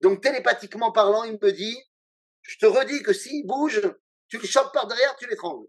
[0.00, 1.76] Donc, télépathiquement parlant, il me dit,
[2.42, 3.80] je te redis que s'il bouge,
[4.28, 5.68] tu le chopes par derrière, tu l'étrangles.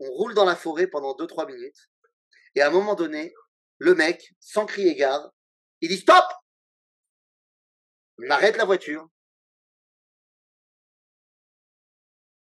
[0.00, 1.90] On roule dans la forêt pendant 2-3 minutes,
[2.54, 3.34] et à un moment donné,
[3.78, 5.32] le mec, sans crier gare,
[5.80, 6.24] il dit stop
[8.18, 9.08] on arrête la voiture.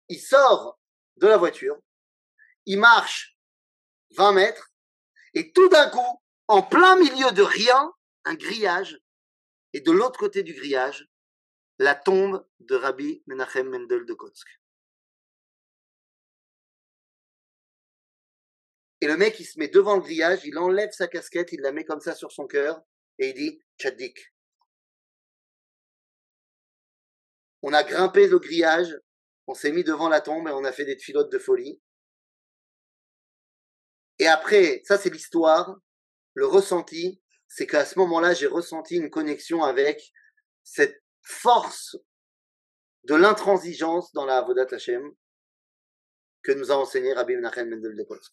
[0.08, 0.78] Il sort
[1.16, 1.76] de la voiture.
[2.66, 3.36] Il marche
[4.16, 4.70] 20 mètres.
[5.34, 7.92] Et tout d'un coup, en plein milieu de rien,
[8.24, 9.00] un grillage.
[9.72, 11.08] Et de l'autre côté du grillage,
[11.78, 14.46] la tombe de Rabbi Menachem Mendel de Kotsk.
[19.04, 21.72] Et le mec, il se met devant le grillage, il enlève sa casquette, il la
[21.72, 22.80] met comme ça sur son cœur,
[23.18, 24.32] et il dit Tchadik.
[27.60, 28.98] On a grimpé le grillage,
[29.46, 31.82] on s'est mis devant la tombe et on a fait des filotes de folie.
[34.20, 35.76] Et après, ça c'est l'histoire,
[36.32, 40.14] le ressenti, c'est qu'à ce moment-là, j'ai ressenti une connexion avec
[40.62, 41.94] cette force
[43.02, 45.12] de l'intransigeance dans la Avodat Hashem
[46.42, 48.32] que nous a enseigné Rabbi Menachem Mendel de Polsk.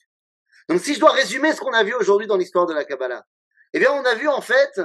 [0.69, 3.25] Donc si je dois résumer ce qu'on a vu aujourd'hui dans l'histoire de la Kabbalah,
[3.73, 4.81] eh bien on a vu en fait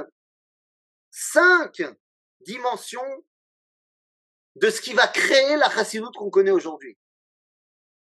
[1.11, 1.81] cinq
[2.41, 3.25] dimensions
[4.55, 6.97] de ce qui va créer la chassidoute qu'on connaît aujourd'hui.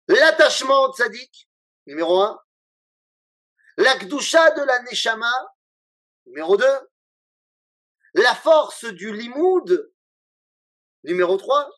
[0.09, 1.49] L'attachement au tzaddik,
[1.87, 2.41] numéro un.
[3.77, 5.33] La kdusha de la neshama,
[6.27, 6.79] numéro deux.
[8.15, 9.93] La force du limoud,
[11.05, 11.69] numéro trois.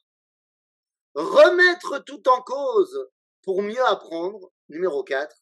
[1.14, 3.10] Remettre tout en cause
[3.42, 5.36] pour mieux apprendre, numéro quatre.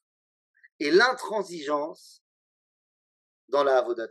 [0.79, 2.23] Et l'intransigeance
[3.49, 4.09] dans la avodat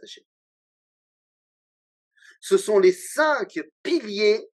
[2.40, 4.50] Ce sont les cinq piliers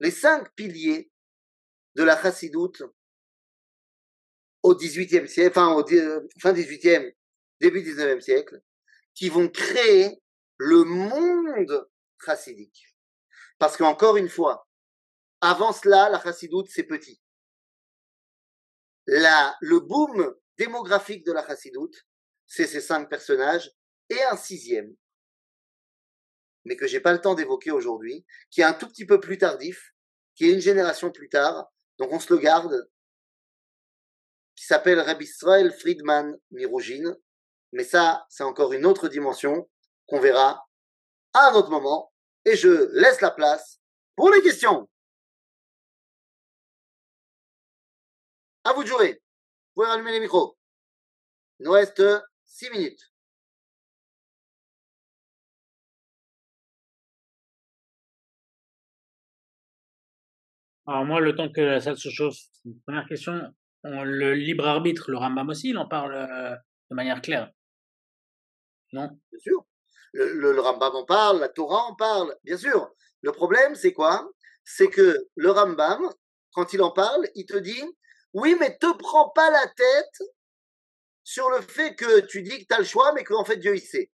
[0.00, 1.10] les cinq piliers
[1.94, 2.82] de la chassidoute
[4.62, 5.86] au XVIIIe siècle, enfin au
[6.40, 7.14] fin XVIIIe,
[7.60, 8.60] début XIXe siècle,
[9.14, 10.22] qui vont créer
[10.56, 11.88] le monde
[12.24, 12.86] chassidique.
[13.58, 14.66] Parce qu'encore une fois,
[15.40, 17.20] avant cela, la chassidoute, c'est petit.
[19.06, 22.06] La, le boom démographique de la chassidoute,
[22.46, 23.72] c'est ces cinq personnages
[24.10, 24.94] et un sixième,
[26.66, 29.38] mais que j'ai pas le temps d'évoquer aujourd'hui, qui est un tout petit peu plus
[29.38, 29.94] tardif,
[30.34, 32.90] qui est une génération plus tard, donc on se le garde,
[34.54, 37.16] qui s'appelle Rabbi Israel Friedman Mirogine,
[37.72, 39.70] mais ça, c'est encore une autre dimension
[40.06, 40.68] qu'on verra
[41.32, 42.12] à un autre moment,
[42.44, 43.80] et je laisse la place
[44.14, 44.90] pour les questions.
[48.64, 49.22] À vous de jouer.
[49.80, 50.58] Pouvez rallumer les micros.
[51.58, 52.02] Il nous reste
[52.44, 53.00] six minutes.
[60.86, 62.36] Alors moi, le temps que la salle se chauffe,
[62.84, 63.54] première question,
[63.84, 66.54] le libre arbitre, le Rambam aussi, il en parle euh,
[66.90, 67.50] de manière claire?
[68.92, 69.08] Non?
[69.30, 69.66] Bien sûr.
[70.12, 72.92] Le, Rambam en parle, la Torah en parle, bien sûr.
[73.22, 74.30] Le problème, c'est quoi?
[74.62, 76.02] C'est que le Rambam,
[76.52, 77.82] quand il en parle, il te dit,
[78.34, 80.22] oui, mais te prends pas la tête
[81.24, 83.74] sur le fait que tu dis que tu as le choix, mais qu'en fait Dieu
[83.76, 84.10] il sait.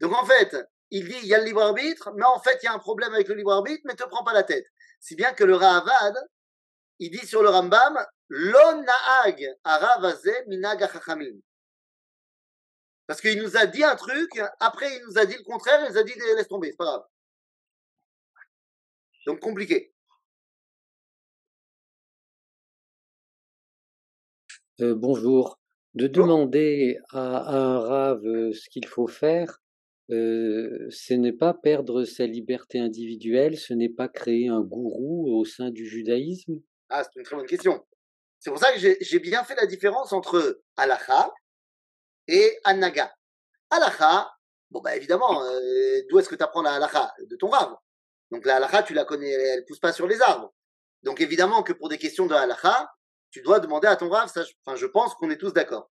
[0.00, 0.56] Donc en fait,
[0.90, 2.78] il dit il y a le libre arbitre, mais en fait il y a un
[2.78, 4.66] problème avec le libre arbitre, mais te prends pas la tête.
[5.00, 6.16] Si bien que le Ravad,
[6.98, 9.56] il dit sur le Rambam, Lo naag
[10.46, 10.88] minag
[13.06, 15.92] Parce qu'il nous a dit un truc, après il nous a dit le contraire, il
[15.92, 17.04] nous a dit laisse tomber, c'est pas grave.
[19.26, 19.92] Donc compliqué.
[24.80, 25.60] Euh, bonjour.
[25.94, 29.58] De demander à, un rave euh, ce qu'il faut faire,
[30.10, 35.44] euh, ce n'est pas perdre sa liberté individuelle, ce n'est pas créer un gourou au
[35.44, 36.60] sein du judaïsme?
[36.88, 37.84] Ah, c'est une très bonne question.
[38.38, 41.30] C'est pour ça que j'ai bien fait la différence entre halacha
[42.26, 43.12] et anaga.
[43.68, 44.32] Halacha,
[44.70, 45.42] bon bah évidemment,
[46.08, 47.12] d'où est-ce que tu apprends la halacha?
[47.28, 47.76] De ton rave.
[48.30, 50.54] Donc la halacha, tu la connais, elle pousse pas sur les arbres.
[51.02, 52.88] Donc évidemment que pour des questions de halacha,
[53.30, 55.90] tu dois demander à ton rave, ça, enfin, je pense qu'on est tous d'accord.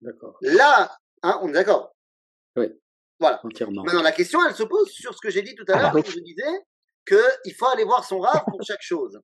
[0.00, 0.36] D'accord.
[0.42, 1.94] Là, hein, on est d'accord.
[2.56, 2.68] Oui.
[3.18, 3.40] Voilà.
[3.44, 3.82] Entièrement.
[3.82, 6.06] Maintenant, la question, elle se pose sur ce que j'ai dit tout à l'heure, quand
[6.06, 6.64] je disais
[7.06, 9.18] qu'il faut aller voir son rave pour chaque chose.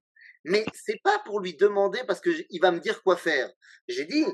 [0.45, 3.51] Mais c'est pas pour lui demander parce qu'il va me dire quoi faire.
[3.89, 4.25] J'ai dit,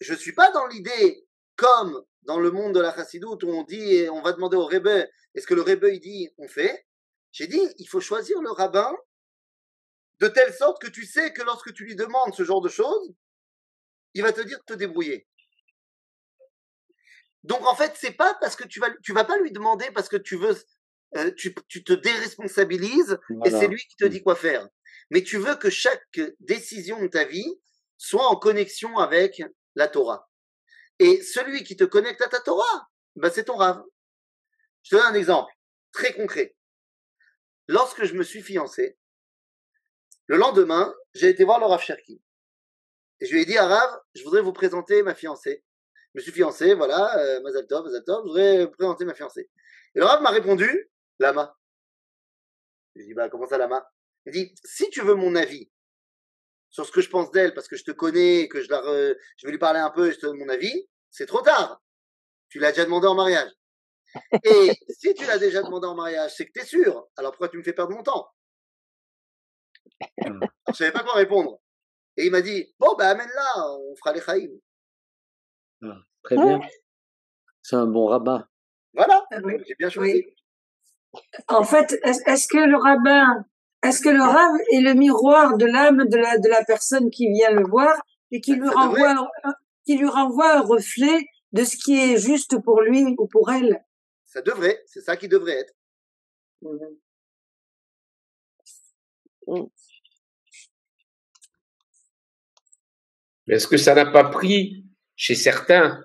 [0.00, 1.26] je suis pas dans l'idée
[1.56, 5.06] comme dans le monde de la chassidoute où on dit, on va demander au rebbe,
[5.34, 6.86] est-ce que le rebbe il dit, on fait?
[7.32, 8.94] J'ai dit, il faut choisir le rabbin
[10.20, 13.14] de telle sorte que tu sais que lorsque tu lui demandes ce genre de choses,
[14.14, 15.28] il va te dire de te débrouiller.
[17.44, 20.08] Donc en fait, c'est pas parce que tu vas, tu vas pas lui demander parce
[20.08, 20.56] que tu veux,
[21.16, 24.68] euh, tu, tu, te déresponsabilises et c'est lui qui te dit quoi faire.
[25.10, 27.60] Mais tu veux que chaque décision de ta vie
[27.96, 29.42] soit en connexion avec
[29.74, 30.28] la Torah.
[30.98, 33.82] Et celui qui te connecte à ta Torah, ben c'est ton rave.
[34.82, 35.52] Je te donne un exemple
[35.92, 36.56] très concret.
[37.68, 38.98] Lorsque je me suis fiancé,
[40.28, 42.22] le lendemain, j'ai été voir le Rav Cherki.
[43.20, 45.64] Et je lui ai dit à Rav, je voudrais vous présenter ma fiancée.
[46.14, 49.50] Je suis fiancé, voilà, euh, Mazal Tov, Mazal Tov, je voudrais vous présenter ma fiancée.
[49.94, 51.56] Et le Rav m'a répondu, Lama.
[52.94, 53.90] Je lui ai dit, bah, comment ça, Lama?
[54.26, 55.70] Il dit, si tu veux mon avis
[56.70, 59.46] sur ce que je pense d'elle, parce que je te connais, que je, la je
[59.46, 61.82] vais lui parler un peu et je te donne mon avis, c'est trop tard.
[62.50, 63.50] Tu l'as déjà demandé en mariage.
[64.44, 67.08] Et si tu l'as déjà demandé en mariage, c'est que tu es sûr.
[67.16, 68.28] Alors pourquoi tu me fais perdre mon temps?
[70.24, 70.32] Je
[70.68, 71.60] je savais pas quoi répondre.
[72.16, 74.50] Et il m'a dit, bon, ben amène-la, on fera les chaïm.
[75.82, 76.60] Ah, très bien.
[77.62, 78.48] C'est un bon rabbin.
[78.94, 79.36] Voilà, ah
[79.66, 80.24] j'ai bien choisi.
[81.46, 83.44] En fait, est-ce que le rabbin,
[83.82, 87.30] est-ce que le rabbin est le miroir de l'âme de la, de la personne qui
[87.32, 87.94] vient le voir
[88.30, 89.28] et qui lui, renvoie,
[89.86, 93.84] qui lui renvoie un reflet de ce qui est juste pour lui ou pour elle?
[94.24, 95.74] Ça devrait, c'est ça qui devrait être.
[96.62, 96.76] Mmh
[103.46, 104.84] Mais est-ce que ça n'a pas pris
[105.16, 106.04] chez certains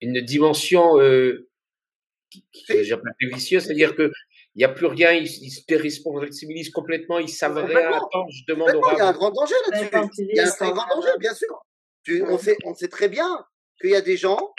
[0.00, 1.48] une dimension euh,
[2.30, 4.10] qui j'appelle vicieuse, c'est-à-dire que
[4.54, 8.28] il n'y a plus rien, ils, se déresponsabilisent complètement, ils savent rien attendre.
[8.30, 9.88] Je demande au Il y a un grand danger là-dessus.
[10.18, 11.64] Il y a un grand danger, bien sûr.
[12.28, 13.44] on, sait, on sait très bien
[13.80, 14.54] qu'il y a des gens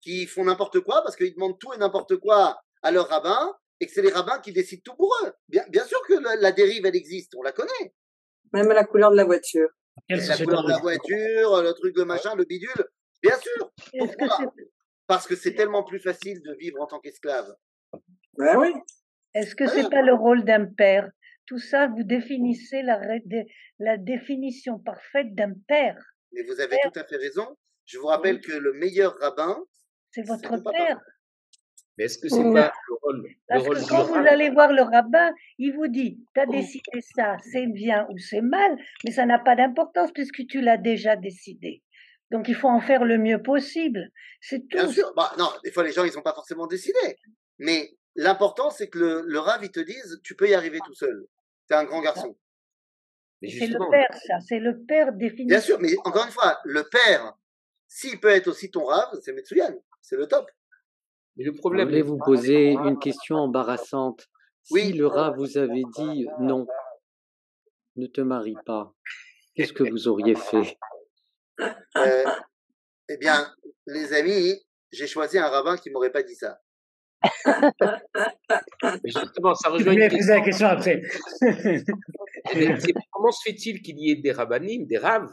[0.00, 3.86] qui font n'importe quoi parce qu'ils demandent tout et n'importe quoi à leur rabbin et
[3.86, 5.32] que c'est les rabbins qui décident tout pour eux.
[5.48, 7.94] Bien, bien sûr que la dérive, elle existe, on la connaît.
[8.52, 9.68] Même la couleur de la voiture
[10.08, 12.84] la couleur de la voiture, le truc, le machin, le bidule.
[13.22, 13.72] Bien sûr.
[13.98, 14.52] Pourquoi?
[15.06, 17.54] Parce que c'est tellement plus facile de vivre en tant qu'esclave.
[18.36, 18.72] Ben oui.
[19.34, 21.10] Est-ce que c'est pas le rôle d'un père?
[21.46, 23.00] Tout ça, vous définissez la,
[23.78, 25.96] la définition parfaite d'un père.
[26.32, 27.56] Mais vous avez tout à fait raison.
[27.84, 29.56] Je vous rappelle que le meilleur rabbin,
[30.10, 31.00] c'est votre père.
[31.96, 35.32] Mais est-ce que c'est pas le rôle, Parce que quand vous allez voir le rabbin,
[35.58, 39.38] il vous dit, tu as décidé ça, c'est bien ou c'est mal, mais ça n'a
[39.38, 41.82] pas d'importance puisque tu l'as déjà décidé.
[42.30, 44.10] Donc il faut en faire le mieux possible.
[44.40, 44.76] C'est tout.
[44.76, 45.12] Bien sûr.
[45.16, 47.16] Bah, non, des fois les gens ils sont pas forcément décidés.
[47.58, 50.94] Mais l'important c'est que le, le Rav il te dise, tu peux y arriver tout
[50.94, 51.26] seul.
[51.68, 52.36] Tu es un grand garçon.
[53.42, 54.40] C'est le père, ça.
[54.40, 55.48] C'est le père défini.
[55.48, 57.34] Bien sûr, mais encore une fois, le père,
[57.86, 59.74] s'il peut être aussi ton Rav, c'est Metsuyan.
[60.00, 60.50] C'est le top.
[61.36, 61.88] Mais le problème.
[61.88, 64.28] Je voulais vous poser une question embarrassante?
[64.64, 66.66] Si le rat vous avait dit non,
[67.96, 68.92] ne te marie pas,
[69.54, 70.76] qu'est-ce que vous auriez fait?
[71.96, 72.24] Euh,
[73.08, 73.50] Eh bien,
[73.86, 74.60] les amis,
[74.92, 76.60] j'ai choisi un rabbin qui m'aurait pas dit ça.
[79.04, 80.34] justement, ça rejoint une question.
[80.34, 81.00] la question après.
[83.10, 85.32] comment se fait-il qu'il y ait des rabbinim, des raves,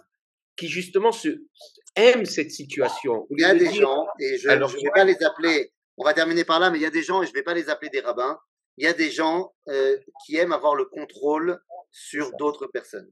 [0.55, 1.43] qui justement se,
[1.95, 3.27] aiment cette situation?
[3.31, 6.43] Il y a des gens, et je ne vais pas les appeler on va terminer
[6.43, 7.89] par là, mais il y a des gens, et je ne vais pas les appeler
[7.89, 8.39] des rabbins,
[8.77, 11.59] il y a des gens euh, qui aiment avoir le contrôle
[11.91, 13.11] sur d'autres personnes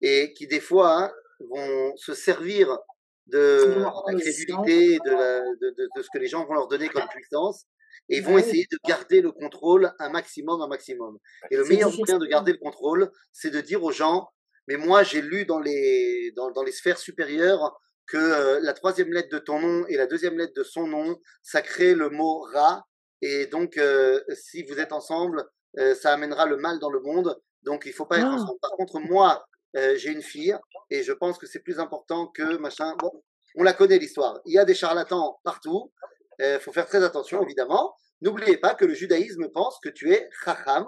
[0.00, 1.12] et qui des fois
[1.50, 2.78] vont se servir
[3.26, 7.66] de la crédulité, de, de, de, ce que les gens vont leur donner comme puissance
[8.08, 11.18] et ils vont essayer de garder le contrôle un maximum, un maximum.
[11.50, 14.28] Et le meilleur moyen de garder le contrôle, c'est de dire aux gens,
[14.68, 19.12] mais moi j'ai lu dans les, dans, dans les sphères supérieures que euh, la troisième
[19.12, 22.40] lettre de ton nom et la deuxième lettre de son nom, ça crée le mot
[22.52, 22.84] Ra,
[23.22, 25.44] et donc euh, si vous êtes ensemble,
[25.78, 28.34] euh, ça amènera le mal dans le monde, donc il faut pas être Ah.
[28.34, 28.58] ensemble.
[28.60, 29.44] Par contre, moi,
[29.76, 30.56] euh, j'ai une fille,
[30.90, 32.94] et je pense que c'est plus important que machin.
[33.00, 33.22] Bon,
[33.56, 34.40] on la connaît l'histoire.
[34.44, 35.92] Il y a des charlatans partout.
[36.40, 37.94] Il faut faire très attention, évidemment.
[38.20, 40.86] N'oubliez pas que le judaïsme pense que tu es chacham.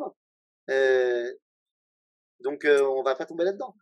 [0.71, 1.33] Euh,
[2.41, 3.75] donc, euh, on va pas tomber là-dedans.